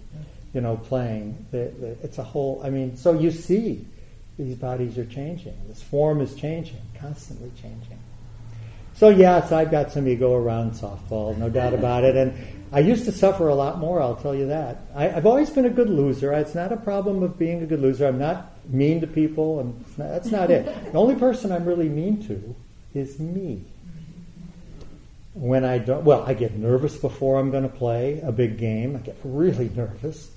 you 0.54 0.62
know, 0.62 0.78
playing. 0.78 1.46
It's 1.52 2.18
a 2.18 2.24
whole, 2.24 2.62
I 2.64 2.70
mean, 2.70 2.98
so 2.98 3.18
you 3.18 3.32
see 3.32 3.86
these 4.38 4.56
bodies 4.56 4.98
are 4.98 5.06
changing. 5.06 5.56
This 5.68 5.82
form 5.82 6.22
is 6.22 6.36
changing, 6.36 6.82
constantly 7.00 7.52
changing. 7.62 8.00
So 8.96 9.10
yes, 9.10 9.52
I've 9.52 9.72
got 9.72 9.92
some 9.92 10.08
ego 10.08 10.36
around 10.36 10.74
softball, 10.74 11.36
no 11.38 11.50
doubt 11.50 11.74
about 11.74 12.04
it. 12.04 12.16
And 12.16 12.34
I 12.72 12.80
used 12.80 13.06
to 13.06 13.12
suffer 13.12 13.48
a 13.48 13.56
lot 13.56 13.80
more, 13.80 14.02
I'll 14.02 14.16
tell 14.16 14.36
you 14.36 14.48
that. 14.48 14.78
I, 14.96 15.08
have 15.08 15.26
always 15.26 15.50
been 15.50 15.66
a 15.66 15.70
good 15.70 15.90
loser. 15.90 16.32
It's 16.34 16.56
not 16.56 16.72
a 16.72 16.78
problem 16.78 17.24
of 17.24 17.38
being 17.38 17.64
a 17.64 17.66
good 17.66 17.82
loser. 17.82 18.08
I'm 18.08 18.20
not 18.20 18.52
mean 18.70 19.02
to 19.02 19.08
people, 19.08 19.60
and 19.60 19.86
that's 19.98 20.32
not 20.32 20.52
it. 20.52 20.66
The 20.92 20.98
only 20.98 21.16
person 21.16 21.52
I'm 21.52 21.66
really 21.66 21.90
mean 21.90 22.26
to 22.28 22.56
is 22.94 23.20
me. 23.20 23.64
When 25.34 25.64
I 25.64 25.78
don't, 25.78 26.04
well, 26.04 26.24
I 26.24 26.34
get 26.34 26.58
nervous 26.58 26.98
before 26.98 27.40
I'm 27.40 27.52
going 27.52 27.64
to 27.64 27.70
play 27.70 28.20
a 28.22 28.32
big 28.32 28.58
game. 28.58 28.96
I 28.96 29.00
get 29.00 29.18
really 29.24 29.70
nervous. 29.70 30.30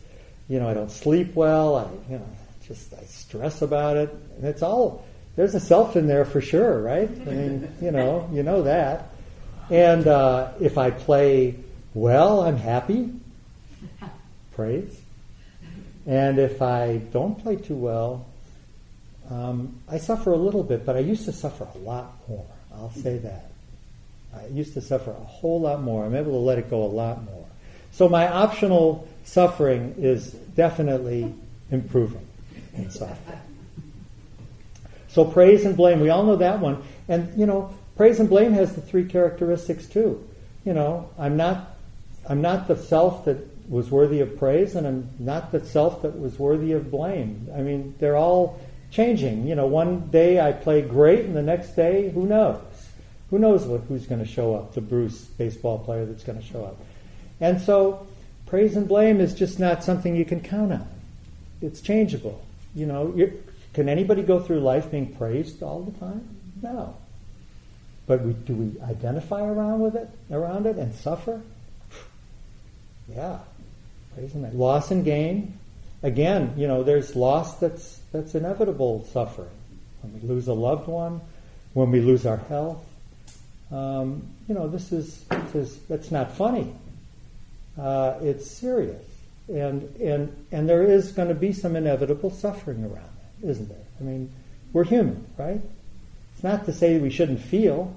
You 0.49 0.61
know, 0.61 0.69
I 0.69 0.75
don't 0.75 0.91
sleep 0.91 1.35
well. 1.35 1.77
I, 1.77 2.11
you 2.13 2.19
know, 2.19 2.29
just 2.67 2.95
I 2.95 3.05
stress 3.05 3.63
about 3.63 3.97
it, 3.97 4.15
and 4.37 4.45
it's 4.45 4.63
all 4.63 5.05
there's 5.37 5.55
a 5.55 5.61
self 5.61 5.97
in 5.97 6.07
there 6.07 6.25
for 6.25 6.41
sure, 6.41 6.81
right? 6.81 7.09
I 7.09 7.31
mean, 7.31 7.69
you 7.81 7.91
know, 7.91 8.29
you 8.33 8.43
know 8.43 8.63
that. 8.63 9.11
And 9.71 10.07
uh, 10.07 10.53
if 10.61 10.79
I 10.79 10.91
play 10.91 11.57
well, 11.95 12.43
I'm 12.43 12.57
happy. 12.57 13.11
Praise. 14.55 15.01
And 16.07 16.39
if 16.39 16.63
I 16.63 16.99
don't 16.99 17.43
play 17.43 17.57
too 17.57 17.75
well, 17.75 18.27
um, 19.31 19.81
I 19.89 19.99
suffer 19.99 20.33
a 20.33 20.37
little 20.37 20.63
bit, 20.63 20.85
but 20.85 20.97
I 20.97 21.01
used 21.01 21.25
to 21.25 21.33
suffer 21.33 21.67
a 21.75 21.79
lot 21.79 22.13
more. 22.29 22.47
I'll 22.75 22.93
say 22.93 23.19
that. 23.19 23.51
I 24.37 24.47
used 24.49 24.75
to 24.75 24.81
suffer 24.81 25.11
a 25.11 25.25
whole 25.25 25.61
lot 25.61 25.83
more. 25.83 26.05
I'm 26.05 26.15
able 26.15 26.33
to 26.33 26.39
let 26.39 26.59
it 26.59 26.71
go 26.71 26.83
a 26.83 26.89
lot 26.89 27.25
more. 27.25 27.47
So 27.93 28.09
my 28.09 28.29
optional 28.29 29.09
suffering 29.25 29.95
is 29.99 30.31
definitely 30.33 31.33
improving 31.71 32.27
in 32.77 32.87
softball. 32.87 33.39
So 35.09 35.25
praise 35.25 35.65
and 35.65 35.77
blame, 35.77 36.01
we 36.01 36.11
all 36.11 36.25
know 36.25 36.37
that 36.37 36.59
one. 36.59 36.83
And, 37.09 37.39
you 37.39 37.47
know, 37.47 37.73
praise 37.97 38.19
and 38.19 38.29
blame 38.29 38.53
has 38.53 38.75
the 38.75 38.81
three 38.81 39.05
characteristics 39.05 39.87
too. 39.87 40.29
You 40.65 40.73
know, 40.73 41.09
I'm 41.19 41.37
not, 41.37 41.77
I'm 42.29 42.43
not 42.43 42.67
the 42.67 42.77
self 42.77 43.27
that 43.27 43.39
was 43.69 43.91
worthy 43.91 44.21
of 44.21 44.39
praise 44.39 44.75
and 44.75 44.87
I'm 44.87 45.09
not 45.19 45.53
the 45.53 45.65
self 45.65 46.03
that 46.03 46.19
was 46.19 46.39
worthy 46.39 46.73
of 46.73 46.91
blame. 46.91 47.49
I 47.55 47.61
mean, 47.61 47.95
they're 47.99 48.17
all 48.17 48.61
changing. 48.91 49.47
You 49.47 49.55
know, 49.55 49.67
one 49.67 50.09
day 50.09 50.41
I 50.41 50.53
play 50.53 50.83
great 50.83 51.25
and 51.25 51.37
the 51.37 51.43
next 51.43 51.77
day, 51.77 52.11
who 52.11 52.27
knows? 52.27 52.61
Who 53.35 53.41
knows 53.41 53.65
what, 53.65 53.81
who's 53.89 54.07
going 54.07 54.21
to 54.21 54.31
show 54.31 54.55
up, 54.55 54.75
the 54.75 54.81
Bruce 54.81 55.19
baseball 55.25 55.81
player 55.81 56.07
that's 56.07 56.23
going 56.23 56.39
to 56.39 56.45
show 56.47 56.65
up. 56.65 56.77
And 57.41 57.61
so 57.61 58.07
praise 58.47 58.77
and 58.77 58.87
blame 58.87 59.21
is 59.21 59.35
just 59.35 59.59
not 59.59 59.83
something 59.83 60.15
you 60.15 60.25
can 60.25 60.41
count 60.41 60.71
on. 60.71 60.87
It's 61.61 61.81
changeable. 61.81 62.41
You 62.77 62.87
know, 62.87 63.33
can 63.73 63.89
anybody 63.89 64.23
go 64.23 64.39
through 64.39 64.61
life 64.61 64.89
being 64.89 65.17
praised 65.17 65.65
all 65.65 65.81
the 65.81 65.99
time? 65.99 66.29
No. 66.63 66.97
But 68.07 68.23
we, 68.23 68.35
do 68.35 68.55
we 68.55 68.81
identify 68.81 69.45
around 69.45 69.81
with 69.81 69.97
it, 69.97 70.09
around 70.31 70.67
it, 70.67 70.77
and 70.77 70.95
suffer? 70.95 71.43
Yeah. 73.13 73.41
Praise 74.15 74.33
and 74.35 74.55
loss 74.55 74.93
and 74.93 75.05
gain. 75.05 75.59
Again, 76.05 76.55
you 76.57 76.69
know, 76.69 76.85
there's 76.85 77.17
loss 77.17 77.59
that's 77.59 77.99
that's 78.13 78.37
inevitable 78.37 79.09
suffering. 79.13 79.51
When 80.03 80.23
we 80.23 80.29
lose 80.29 80.47
a 80.47 80.55
loved 80.55 80.87
one, 80.87 81.21
when 81.73 81.91
we 81.91 82.01
lose 82.01 82.27
our 82.27 82.37
health. 82.37 82.87
Um, 83.75 84.23
you 84.49 84.55
know, 84.55 84.69
this 84.69 84.93
is 84.93 85.19
this 85.25 85.55
is 85.55 85.79
that's 85.89 86.11
not 86.13 86.37
funny. 86.37 86.73
Uh, 87.79 88.15
it's 88.23 88.49
serious, 88.49 89.05
and 89.49 89.83
and 89.97 90.47
and 90.53 90.69
there 90.69 90.85
is 90.85 91.11
going 91.13 91.29
to 91.29 91.35
be 91.35 91.53
some 91.53 91.75
inevitable 91.75 92.31
suffering 92.31 92.85
around 92.85 93.11
that, 93.43 93.49
isn't 93.49 93.69
there? 93.69 93.79
I 94.01 94.05
mean, 94.05 94.33
we're 94.73 94.85
human, 94.85 95.27
right? 95.37 95.61
It's 96.35 96.45
not 96.45 96.67
to 96.67 96.73
say 96.73 96.99
we 96.99 97.11
shouldn't 97.11 97.41
feel. 97.41 97.95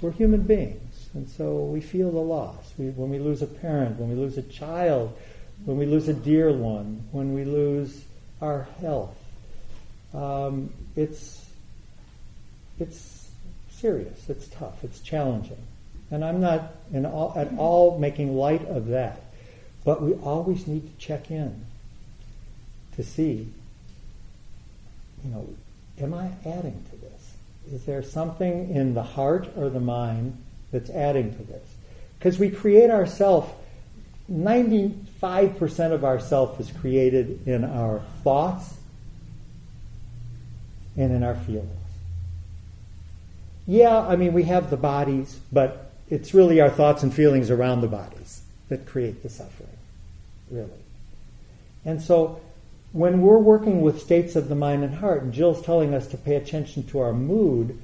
We're 0.00 0.12
human 0.12 0.42
beings. 0.42 1.08
And 1.14 1.28
so 1.30 1.64
we 1.64 1.80
feel 1.80 2.12
the 2.12 2.18
loss. 2.18 2.72
We, 2.78 2.90
when 2.90 3.10
we 3.10 3.18
lose 3.18 3.42
a 3.42 3.46
parent, 3.46 3.98
when 3.98 4.10
we 4.10 4.14
lose 4.14 4.38
a 4.38 4.42
child, 4.42 5.16
when 5.64 5.78
we 5.78 5.86
lose 5.86 6.06
a 6.08 6.14
dear 6.14 6.52
one, 6.52 7.02
when 7.10 7.34
we 7.34 7.44
lose 7.44 8.04
our 8.40 8.68
health, 8.80 9.16
um, 10.14 10.72
it's, 10.94 11.44
it's 12.78 13.17
serious, 13.80 14.28
it's 14.28 14.48
tough, 14.48 14.84
it's 14.84 15.00
challenging. 15.00 15.62
And 16.10 16.24
I'm 16.24 16.40
not 16.40 16.74
all, 16.94 17.32
at 17.36 17.56
all 17.58 17.98
making 17.98 18.36
light 18.36 18.66
of 18.66 18.88
that. 18.88 19.20
But 19.84 20.02
we 20.02 20.14
always 20.14 20.66
need 20.66 20.86
to 20.86 21.06
check 21.06 21.30
in 21.30 21.64
to 22.96 23.04
see 23.04 23.48
you 25.24 25.30
know, 25.30 25.48
am 26.00 26.14
I 26.14 26.30
adding 26.48 26.84
to 26.90 26.96
this? 26.96 27.32
Is 27.72 27.84
there 27.84 28.02
something 28.02 28.70
in 28.74 28.94
the 28.94 29.02
heart 29.02 29.48
or 29.56 29.68
the 29.68 29.80
mind 29.80 30.36
that's 30.72 30.90
adding 30.90 31.36
to 31.36 31.42
this? 31.42 31.64
Because 32.18 32.38
we 32.38 32.50
create 32.50 32.90
ourself, 32.90 33.52
95% 34.30 35.92
of 35.92 36.04
ourself 36.04 36.60
is 36.60 36.70
created 36.80 37.46
in 37.46 37.64
our 37.64 38.00
thoughts 38.22 38.74
and 40.96 41.12
in 41.12 41.22
our 41.22 41.36
feelings. 41.36 41.77
Yeah, 43.68 43.98
I 43.98 44.16
mean, 44.16 44.32
we 44.32 44.44
have 44.44 44.70
the 44.70 44.78
bodies, 44.78 45.38
but 45.52 45.92
it's 46.08 46.32
really 46.32 46.58
our 46.62 46.70
thoughts 46.70 47.02
and 47.02 47.12
feelings 47.12 47.50
around 47.50 47.82
the 47.82 47.86
bodies 47.86 48.40
that 48.70 48.86
create 48.86 49.22
the 49.22 49.28
suffering, 49.28 49.68
really. 50.50 50.70
And 51.84 52.00
so 52.00 52.40
when 52.92 53.20
we're 53.20 53.38
working 53.38 53.82
with 53.82 54.00
states 54.00 54.36
of 54.36 54.48
the 54.48 54.54
mind 54.54 54.84
and 54.84 54.94
heart, 54.94 55.22
and 55.22 55.34
Jill's 55.34 55.60
telling 55.60 55.94
us 55.94 56.06
to 56.08 56.16
pay 56.16 56.36
attention 56.36 56.84
to 56.84 57.00
our 57.00 57.12
mood, 57.12 57.78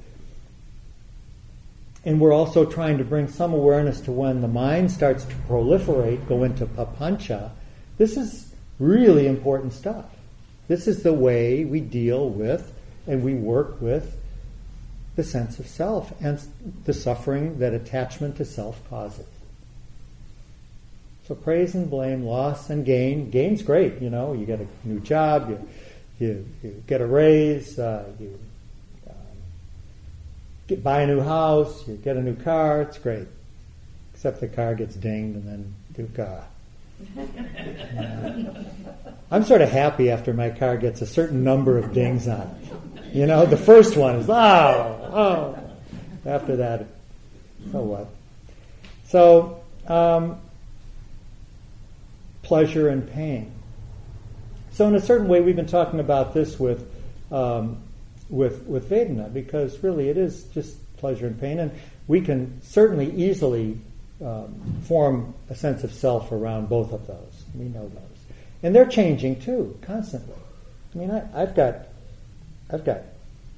and 2.02 2.18
we're 2.18 2.32
also 2.32 2.64
trying 2.64 2.96
to 2.96 3.04
bring 3.04 3.28
some 3.28 3.52
awareness 3.52 4.00
to 4.02 4.12
when 4.12 4.40
the 4.40 4.48
mind 4.48 4.90
starts 4.90 5.24
to 5.26 5.34
proliferate, 5.48 6.26
go 6.26 6.44
into 6.44 6.64
papancha, 6.64 7.50
this 7.98 8.16
is 8.16 8.54
really 8.78 9.26
important 9.26 9.74
stuff. 9.74 10.06
This 10.66 10.88
is 10.88 11.02
the 11.02 11.12
way 11.12 11.66
we 11.66 11.80
deal 11.80 12.30
with 12.30 12.72
and 13.06 13.22
we 13.22 13.34
work 13.34 13.82
with 13.82 14.16
the 15.16 15.24
sense 15.24 15.58
of 15.58 15.66
self 15.66 16.12
and 16.20 16.40
the 16.84 16.92
suffering 16.92 17.58
that 17.58 17.72
attachment 17.72 18.36
to 18.36 18.44
self 18.44 18.78
causes. 18.90 19.26
So 21.26 21.34
praise 21.34 21.74
and 21.74 21.88
blame, 21.88 22.24
loss 22.24 22.68
and 22.68 22.84
gain. 22.84 23.30
Gain's 23.30 23.62
great, 23.62 24.02
you 24.02 24.10
know. 24.10 24.34
You 24.34 24.44
get 24.44 24.60
a 24.60 24.66
new 24.84 25.00
job, 25.00 25.48
you 25.48 25.68
you, 26.18 26.46
you 26.62 26.82
get 26.86 27.00
a 27.00 27.06
raise, 27.06 27.78
uh, 27.78 28.04
you 28.20 28.38
um, 29.08 29.14
get, 30.68 30.82
buy 30.82 31.02
a 31.02 31.06
new 31.06 31.20
house, 31.20 31.86
you 31.88 31.96
get 31.96 32.16
a 32.16 32.22
new 32.22 32.36
car. 32.36 32.82
It's 32.82 32.98
great, 32.98 33.26
except 34.12 34.40
the 34.40 34.48
car 34.48 34.74
gets 34.74 34.94
dinged 34.94 35.36
and 35.36 35.48
then 35.48 35.74
dukkha. 35.94 36.44
Uh, 37.94 38.54
I'm 39.30 39.44
sort 39.44 39.62
of 39.62 39.70
happy 39.70 40.10
after 40.10 40.32
my 40.32 40.50
car 40.50 40.76
gets 40.76 41.02
a 41.02 41.06
certain 41.06 41.42
number 41.42 41.76
of 41.78 41.92
dings 41.92 42.28
on 42.28 42.42
it. 42.42 42.76
You 43.14 43.26
know, 43.26 43.46
the 43.46 43.56
first 43.56 43.96
one 43.96 44.16
is 44.16 44.28
oh 44.28 44.34
oh. 44.34 45.58
After 46.26 46.56
that, 46.56 46.86
so 47.72 47.80
what? 47.80 48.08
So. 49.06 49.60
Um, 49.86 50.40
pleasure 52.44 52.88
and 52.88 53.10
pain. 53.10 53.50
So, 54.72 54.86
in 54.86 54.94
a 54.94 55.00
certain 55.00 55.28
way, 55.28 55.40
we've 55.40 55.56
been 55.56 55.66
talking 55.66 55.98
about 55.98 56.34
this 56.34 56.60
with 56.60 56.88
um, 57.32 57.78
with 58.28 58.62
with 58.64 58.88
Vedana 58.88 59.32
because 59.32 59.82
really 59.82 60.08
it 60.08 60.16
is 60.16 60.44
just 60.54 60.76
pleasure 60.98 61.26
and 61.26 61.40
pain, 61.40 61.58
and 61.58 61.72
we 62.06 62.20
can 62.20 62.60
certainly 62.62 63.10
easily 63.12 63.78
um, 64.24 64.82
form 64.84 65.34
a 65.50 65.54
sense 65.54 65.84
of 65.84 65.92
self 65.92 66.30
around 66.30 66.68
both 66.68 66.92
of 66.92 67.06
those. 67.06 67.44
We 67.54 67.66
know 67.66 67.88
those, 67.88 68.18
and 68.62 68.74
they're 68.74 68.86
changing 68.86 69.40
too 69.40 69.76
constantly. 69.82 70.34
I 70.94 70.98
mean, 70.98 71.10
I, 71.10 71.42
I've 71.42 71.54
got 71.54 71.88
I've 72.70 72.84
got 72.84 73.02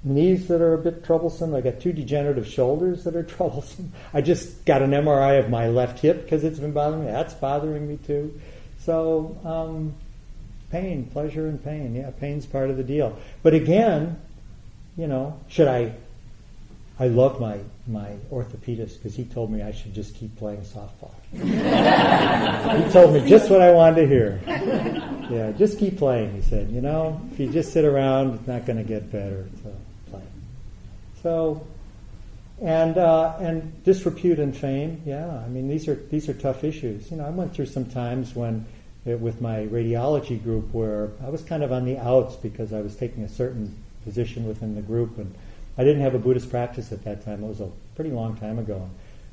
knees 0.04 0.48
that 0.48 0.60
are 0.60 0.74
a 0.74 0.78
bit 0.78 1.04
troublesome. 1.04 1.54
I've 1.54 1.64
got 1.64 1.80
two 1.80 1.92
degenerative 1.92 2.46
shoulders 2.46 3.04
that 3.04 3.16
are 3.16 3.22
troublesome. 3.36 3.92
I 4.14 4.20
just 4.20 4.64
got 4.64 4.82
an 4.82 4.90
MRI 4.90 5.38
of 5.38 5.50
my 5.50 5.68
left 5.68 5.98
hip 6.00 6.22
because 6.22 6.44
it's 6.44 6.58
been 6.58 6.72
bothering 6.72 7.06
me. 7.06 7.10
That's 7.10 7.34
bothering 7.34 7.88
me 7.88 7.98
too. 8.06 8.40
So 8.80 9.36
um, 9.44 9.94
pain, 10.70 11.06
pleasure 11.06 11.48
and 11.48 11.62
pain. 11.62 11.94
Yeah, 11.94 12.10
pain's 12.10 12.46
part 12.46 12.70
of 12.70 12.76
the 12.76 12.84
deal. 12.84 13.18
But 13.42 13.54
again, 13.54 14.20
you 14.96 15.06
know, 15.06 15.40
should 15.48 15.68
I? 15.68 15.94
I 16.98 17.08
love 17.08 17.40
my 17.40 17.58
my 17.86 18.12
orthopedist 18.30 18.96
because 18.96 19.14
he 19.14 19.24
told 19.24 19.50
me 19.50 19.62
I 19.62 19.72
should 19.72 19.94
just 19.94 20.14
keep 20.14 20.34
playing 20.36 20.62
softball. 20.62 21.12
he 21.32 22.92
told 22.92 23.12
me 23.12 23.28
just 23.28 23.50
what 23.50 23.60
I 23.60 23.70
wanted 23.70 24.02
to 24.02 24.06
hear. 24.06 24.40
Yeah, 25.28 25.52
just 25.58 25.78
keep 25.78 25.98
playing. 25.98 26.34
He 26.34 26.40
said, 26.40 26.70
you 26.70 26.80
know, 26.80 27.20
if 27.32 27.40
you 27.40 27.52
just 27.52 27.72
sit 27.72 27.84
around, 27.84 28.36
it's 28.36 28.46
not 28.46 28.64
going 28.64 28.78
to 28.78 28.84
get 28.84 29.12
better. 29.12 29.46
So 29.62 29.74
play. 30.10 30.22
So, 31.22 31.66
and 32.62 32.96
uh, 32.96 33.34
and 33.40 33.84
disrepute 33.84 34.38
and 34.38 34.56
fame. 34.56 35.02
Yeah, 35.04 35.28
I 35.28 35.48
mean 35.48 35.68
these 35.68 35.88
are 35.88 35.96
these 35.96 36.30
are 36.30 36.34
tough 36.34 36.64
issues. 36.64 37.10
You 37.10 37.18
know, 37.18 37.26
I 37.26 37.30
went 37.30 37.54
through 37.54 37.66
some 37.66 37.84
times 37.84 38.34
when 38.34 38.64
it, 39.04 39.20
with 39.20 39.42
my 39.42 39.66
radiology 39.66 40.42
group 40.42 40.72
where 40.72 41.10
I 41.22 41.28
was 41.28 41.42
kind 41.42 41.62
of 41.62 41.72
on 41.72 41.84
the 41.84 41.98
outs 41.98 42.36
because 42.36 42.72
I 42.72 42.80
was 42.80 42.96
taking 42.96 43.22
a 43.22 43.28
certain 43.28 43.76
position 44.04 44.46
within 44.46 44.74
the 44.74 44.82
group 44.82 45.18
and 45.18 45.34
I 45.78 45.84
didn't 45.84 46.02
have 46.02 46.14
a 46.14 46.18
Buddhist 46.18 46.50
practice 46.50 46.90
at 46.92 47.04
that 47.04 47.24
time. 47.24 47.44
It 47.44 47.46
was 47.46 47.60
a 47.60 47.70
pretty 47.94 48.10
long 48.10 48.36
time 48.36 48.58
ago. 48.58 48.88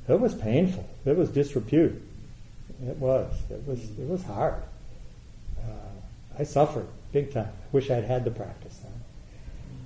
It 0.08 0.20
was 0.20 0.36
painful. 0.36 0.88
It 1.06 1.16
was 1.16 1.30
disrepute. 1.30 2.02
It 2.86 2.98
was. 2.98 3.34
It 3.50 3.66
was. 3.66 3.80
It 3.80 4.08
was 4.08 4.24
hard. 4.24 4.62
Uh, 5.58 6.40
I 6.40 6.44
suffered 6.44 6.88
big 7.14 7.32
time. 7.34 7.48
I 7.48 7.68
wish 7.72 7.90
I 7.90 7.96
had 7.96 8.04
had 8.04 8.26
the 8.26 8.32
practice 8.32 8.78
then. 8.84 8.92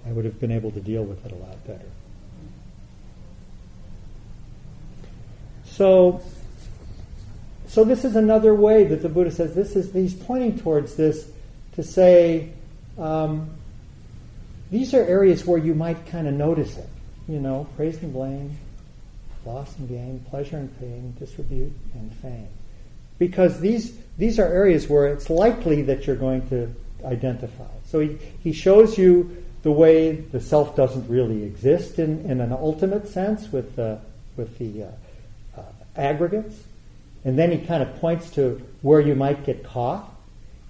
I 0.07 0.13
would 0.13 0.25
have 0.25 0.39
been 0.39 0.51
able 0.51 0.71
to 0.71 0.79
deal 0.79 1.03
with 1.03 1.23
it 1.25 1.31
a 1.31 1.35
lot 1.35 1.63
better. 1.67 1.85
So, 5.65 6.21
so 7.67 7.83
this 7.83 8.03
is 8.03 8.15
another 8.15 8.55
way 8.55 8.85
that 8.85 9.03
the 9.03 9.09
Buddha 9.09 9.29
says 9.29 9.53
this 9.53 9.75
is. 9.75 9.93
He's 9.93 10.15
pointing 10.15 10.57
towards 10.57 10.95
this 10.95 11.29
to 11.73 11.83
say. 11.83 12.49
Um, 12.97 13.56
these 14.69 14.93
are 14.93 15.01
areas 15.01 15.45
where 15.45 15.57
you 15.57 15.73
might 15.73 16.05
kind 16.07 16.27
of 16.27 16.33
notice 16.33 16.77
it. 16.77 16.89
You 17.27 17.39
know, 17.39 17.67
praise 17.75 18.01
and 18.01 18.13
blame, 18.13 18.57
loss 19.45 19.75
and 19.77 19.87
gain, 19.87 20.25
pleasure 20.29 20.57
and 20.57 20.79
pain, 20.79 21.15
disrepute 21.19 21.73
and 21.93 22.13
fame. 22.15 22.47
Because 23.17 23.59
these, 23.59 23.97
these 24.17 24.39
are 24.39 24.45
areas 24.45 24.87
where 24.87 25.07
it's 25.07 25.29
likely 25.29 25.83
that 25.83 26.05
you're 26.05 26.15
going 26.15 26.47
to 26.49 26.73
identify. 27.03 27.67
So 27.85 27.99
he, 27.99 28.17
he 28.43 28.53
shows 28.53 28.97
you 28.97 29.43
the 29.63 29.71
way 29.71 30.15
the 30.15 30.39
self 30.39 30.75
doesn't 30.75 31.09
really 31.09 31.43
exist 31.43 31.99
in, 31.99 32.29
in 32.29 32.41
an 32.41 32.51
ultimate 32.51 33.07
sense 33.07 33.51
with 33.51 33.75
the, 33.75 33.99
with 34.35 34.57
the 34.59 34.83
uh, 34.83 35.59
uh, 35.59 35.61
aggregates. 35.95 36.55
And 37.25 37.37
then 37.37 37.51
he 37.51 37.65
kind 37.65 37.81
of 37.81 37.95
points 37.99 38.29
to 38.31 38.61
where 38.81 39.01
you 39.01 39.15
might 39.15 39.45
get 39.45 39.63
caught. 39.63 40.09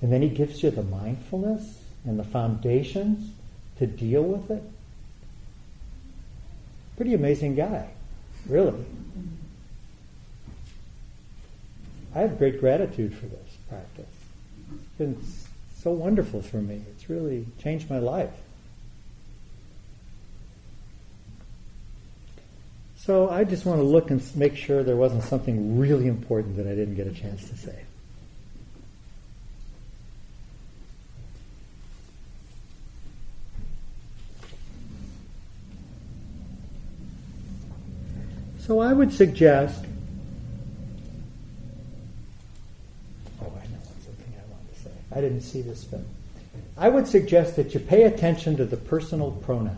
And 0.02 0.12
then 0.12 0.22
he 0.22 0.30
gives 0.30 0.64
you 0.64 0.72
the 0.72 0.84
mindfulness 0.84 1.80
and 2.06 2.18
the 2.18 2.24
foundations 2.24 3.32
to 3.80 3.88
deal 3.88 4.24
with 4.24 4.50
it. 4.52 4.64
Pretty 6.96 7.14
amazing 7.14 7.56
guy, 7.56 7.90
really. 8.48 8.86
I 12.16 12.22
have 12.22 12.38
great 12.40 12.60
gratitude 12.60 13.14
for 13.14 13.28
this 13.28 13.58
practice. 13.70 14.06
It's 14.74 14.98
been 14.98 15.24
so 15.78 15.92
wonderful 15.92 16.42
for 16.42 16.58
me. 16.58 16.82
It's 16.92 17.10
really 17.10 17.46
changed 17.62 17.90
my 17.90 18.00
life. 18.00 18.34
So 22.98 23.30
I 23.30 23.44
just 23.44 23.66
want 23.66 23.80
to 23.80 23.84
look 23.84 24.10
and 24.10 24.22
make 24.36 24.58
sure 24.58 24.84
there 24.84 24.96
wasn't 24.96 25.24
something 25.24 25.78
really 25.78 26.08
important 26.08 26.58
that 26.58 26.68
I 26.68 26.76
didn't 26.76 26.96
get 26.96 27.08
a 27.08 27.14
chance 27.14 27.48
to 27.50 27.56
say. 27.56 27.84
So 38.68 38.82
I 38.82 38.92
would 38.92 39.14
suggest. 39.14 39.86
Oh, 43.42 43.46
I 43.46 43.66
know 43.68 43.80
something 44.04 44.34
I 44.36 44.52
wanted 44.52 44.76
to 44.76 44.82
say. 44.82 44.92
I 45.16 45.22
didn't 45.22 45.40
see 45.40 45.62
this, 45.62 45.86
but 45.86 46.02
I 46.78 46.90
would 46.90 47.08
suggest 47.08 47.56
that 47.56 47.74
you 47.74 47.80
pay 47.80 48.04
attention 48.04 48.58
to 48.58 48.66
the 48.66 48.76
personal 48.76 49.32
pronouns. 49.32 49.78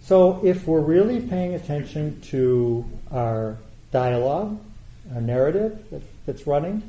So 0.00 0.40
if 0.42 0.66
we're 0.66 0.80
really 0.80 1.20
paying 1.20 1.54
attention 1.54 2.22
to 2.22 2.82
our 3.12 3.58
dialogue, 3.92 4.58
our 5.14 5.20
narrative 5.20 6.02
that's 6.24 6.46
running, 6.46 6.82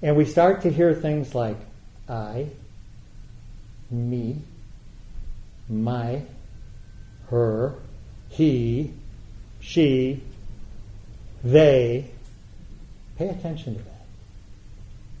and 0.00 0.16
we 0.16 0.26
start 0.26 0.62
to 0.62 0.70
hear 0.70 0.94
things 0.94 1.34
like 1.34 1.56
I, 2.08 2.46
me, 3.90 4.36
my, 5.68 6.22
her, 7.30 7.74
he, 8.28 8.92
she, 9.60 10.22
they. 11.42 12.10
Pay 13.16 13.28
attention 13.28 13.76
to 13.76 13.82
that. 13.82 14.06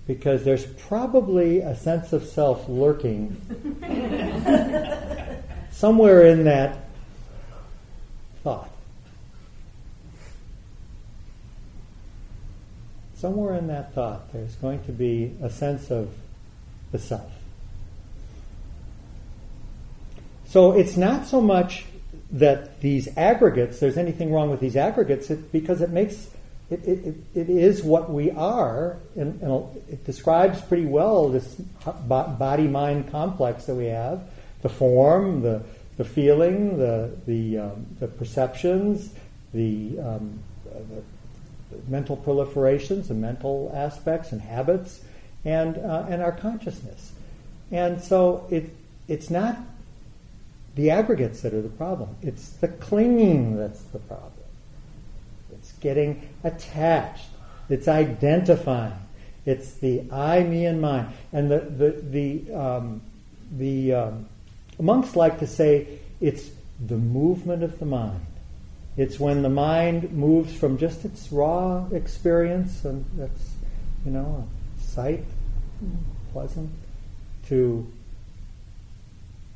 Because 0.06 0.44
there's 0.44 0.66
probably 0.66 1.60
a 1.60 1.76
sense 1.76 2.12
of 2.12 2.24
self 2.24 2.68
lurking 2.68 3.36
somewhere 5.70 6.26
in 6.26 6.44
that 6.44 6.88
thought. 8.42 8.70
Somewhere 13.16 13.54
in 13.56 13.66
that 13.68 13.94
thought, 13.94 14.32
there's 14.32 14.54
going 14.56 14.82
to 14.84 14.92
be 14.92 15.36
a 15.42 15.50
sense 15.50 15.90
of 15.90 16.10
the 16.90 16.98
self. 16.98 17.30
So 20.46 20.72
it's 20.72 20.96
not 20.96 21.26
so 21.26 21.40
much 21.40 21.84
that 22.32 22.80
these 22.80 23.08
aggregates, 23.16 23.80
there's 23.80 23.98
anything 23.98 24.32
wrong 24.32 24.50
with 24.50 24.60
these 24.60 24.76
aggregates 24.76 25.30
it, 25.30 25.50
because 25.52 25.80
it 25.80 25.90
makes, 25.90 26.30
it, 26.70 26.84
it, 26.84 27.14
it 27.34 27.50
is 27.50 27.82
what 27.82 28.10
we 28.10 28.30
are, 28.30 28.98
and, 29.16 29.40
and, 29.42 29.82
it 29.88 30.04
describes 30.04 30.60
pretty 30.60 30.86
well 30.86 31.28
this 31.28 31.56
body 32.06 32.68
mind 32.68 33.10
complex 33.10 33.64
that 33.66 33.74
we 33.74 33.86
have 33.86 34.22
the 34.62 34.68
form, 34.68 35.40
the, 35.40 35.62
the 35.96 36.04
feeling, 36.04 36.78
the, 36.78 37.10
the, 37.26 37.58
um, 37.58 37.86
the 37.98 38.06
perceptions, 38.06 39.12
the, 39.52 39.98
um, 39.98 40.38
the, 40.64 41.02
mental 41.88 42.16
proliferations, 42.16 43.08
the 43.08 43.14
mental 43.14 43.70
aspects 43.74 44.32
and 44.32 44.40
habits, 44.40 45.02
and, 45.44 45.78
uh, 45.78 46.04
and 46.08 46.22
our 46.22 46.32
consciousness. 46.32 47.12
And 47.70 48.02
so 48.02 48.46
it, 48.50 48.70
it's 49.08 49.30
not 49.30 49.56
the 50.74 50.90
aggregates 50.90 51.42
that 51.42 51.52
are 51.52 51.62
the 51.62 51.68
problem. 51.68 52.16
It's 52.22 52.50
the 52.50 52.68
clinging 52.68 53.56
that's 53.56 53.82
the 53.82 53.98
problem. 53.98 54.32
It's 55.52 55.72
getting 55.72 56.28
attached. 56.44 57.28
It's 57.68 57.88
identifying. 57.88 58.94
It's 59.46 59.74
the 59.74 60.02
I, 60.10 60.42
me, 60.42 60.66
and 60.66 60.80
mine. 60.80 61.08
And 61.32 61.50
the 61.50 61.60
the 61.60 61.90
the 61.90 62.54
um, 62.54 63.02
the 63.56 63.94
um, 63.94 64.26
monks 64.78 65.16
like 65.16 65.38
to 65.40 65.46
say 65.46 65.98
it's 66.20 66.50
the 66.86 66.96
movement 66.96 67.62
of 67.62 67.78
the 67.78 67.86
mind. 67.86 68.26
It's 68.96 69.18
when 69.18 69.42
the 69.42 69.48
mind 69.48 70.12
moves 70.12 70.54
from 70.54 70.78
just 70.78 71.04
its 71.04 71.30
raw 71.32 71.86
experience, 71.92 72.84
and 72.84 73.04
that's 73.16 73.54
you 74.04 74.10
know 74.10 74.46
sight, 74.78 75.24
pleasant, 76.32 76.70
to 77.48 77.86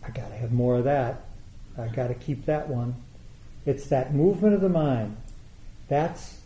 I 0.07 0.11
got 0.11 0.29
to 0.29 0.35
have 0.37 0.53
more 0.53 0.77
of 0.77 0.85
that. 0.85 1.25
I 1.79 1.89
got 1.89 2.09
to 2.09 2.15
keep 2.15 2.47
that 2.47 2.69
one. 2.69 2.95
It's 3.67 3.87
that 3.87 4.15
movement 4.15 4.55
of 4.55 4.61
the 4.61 4.69
mind. 4.69 5.17
That's 5.89 6.39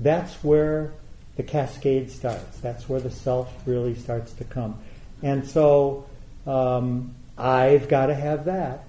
that's 0.00 0.34
where 0.42 0.92
the 1.36 1.42
cascade 1.42 2.10
starts. 2.10 2.58
That's 2.58 2.88
where 2.88 3.00
the 3.00 3.10
self 3.10 3.52
really 3.66 3.94
starts 3.94 4.32
to 4.34 4.44
come. 4.44 4.78
And 5.22 5.46
so 5.46 6.06
um, 6.46 7.14
I've 7.38 7.88
got 7.88 8.06
to 8.06 8.14
have 8.14 8.46
that. 8.46 8.84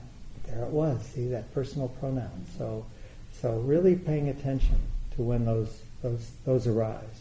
There 0.47 0.63
it 0.63 0.69
was. 0.69 1.01
See 1.13 1.27
that 1.29 1.53
personal 1.53 1.89
pronoun. 1.89 2.45
So 2.57 2.85
so 3.41 3.59
really 3.59 3.95
paying 3.95 4.29
attention 4.29 4.77
to 5.15 5.21
when 5.21 5.45
those 5.45 5.81
those 6.01 6.31
those 6.45 6.67
arise. 6.67 7.12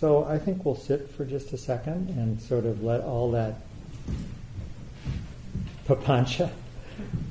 So 0.00 0.24
I 0.24 0.38
think 0.38 0.64
we'll 0.64 0.76
sit 0.76 1.10
for 1.10 1.26
just 1.26 1.52
a 1.52 1.58
second 1.58 2.08
and 2.08 2.40
sort 2.40 2.64
of 2.64 2.82
let 2.82 3.02
all 3.02 3.32
that 3.32 3.56
papancha 5.86 6.50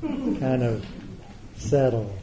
kind 0.00 0.62
of 0.62 0.86
settle. 1.56 2.16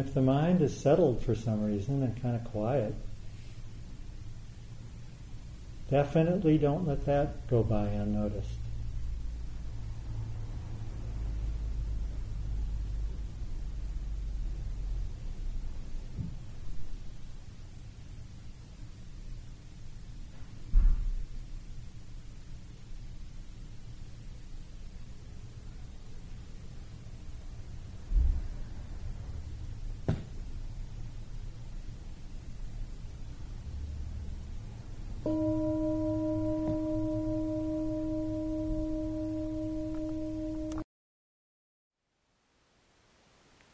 If 0.00 0.14
the 0.14 0.22
mind 0.22 0.62
is 0.62 0.76
settled 0.76 1.22
for 1.22 1.34
some 1.34 1.64
reason 1.64 2.02
and 2.02 2.20
kind 2.22 2.34
of 2.34 2.44
quiet, 2.44 2.94
definitely 5.90 6.58
don't 6.58 6.86
let 6.86 7.04
that 7.06 7.46
go 7.48 7.62
by 7.62 7.86
unnoticed. 7.88 8.48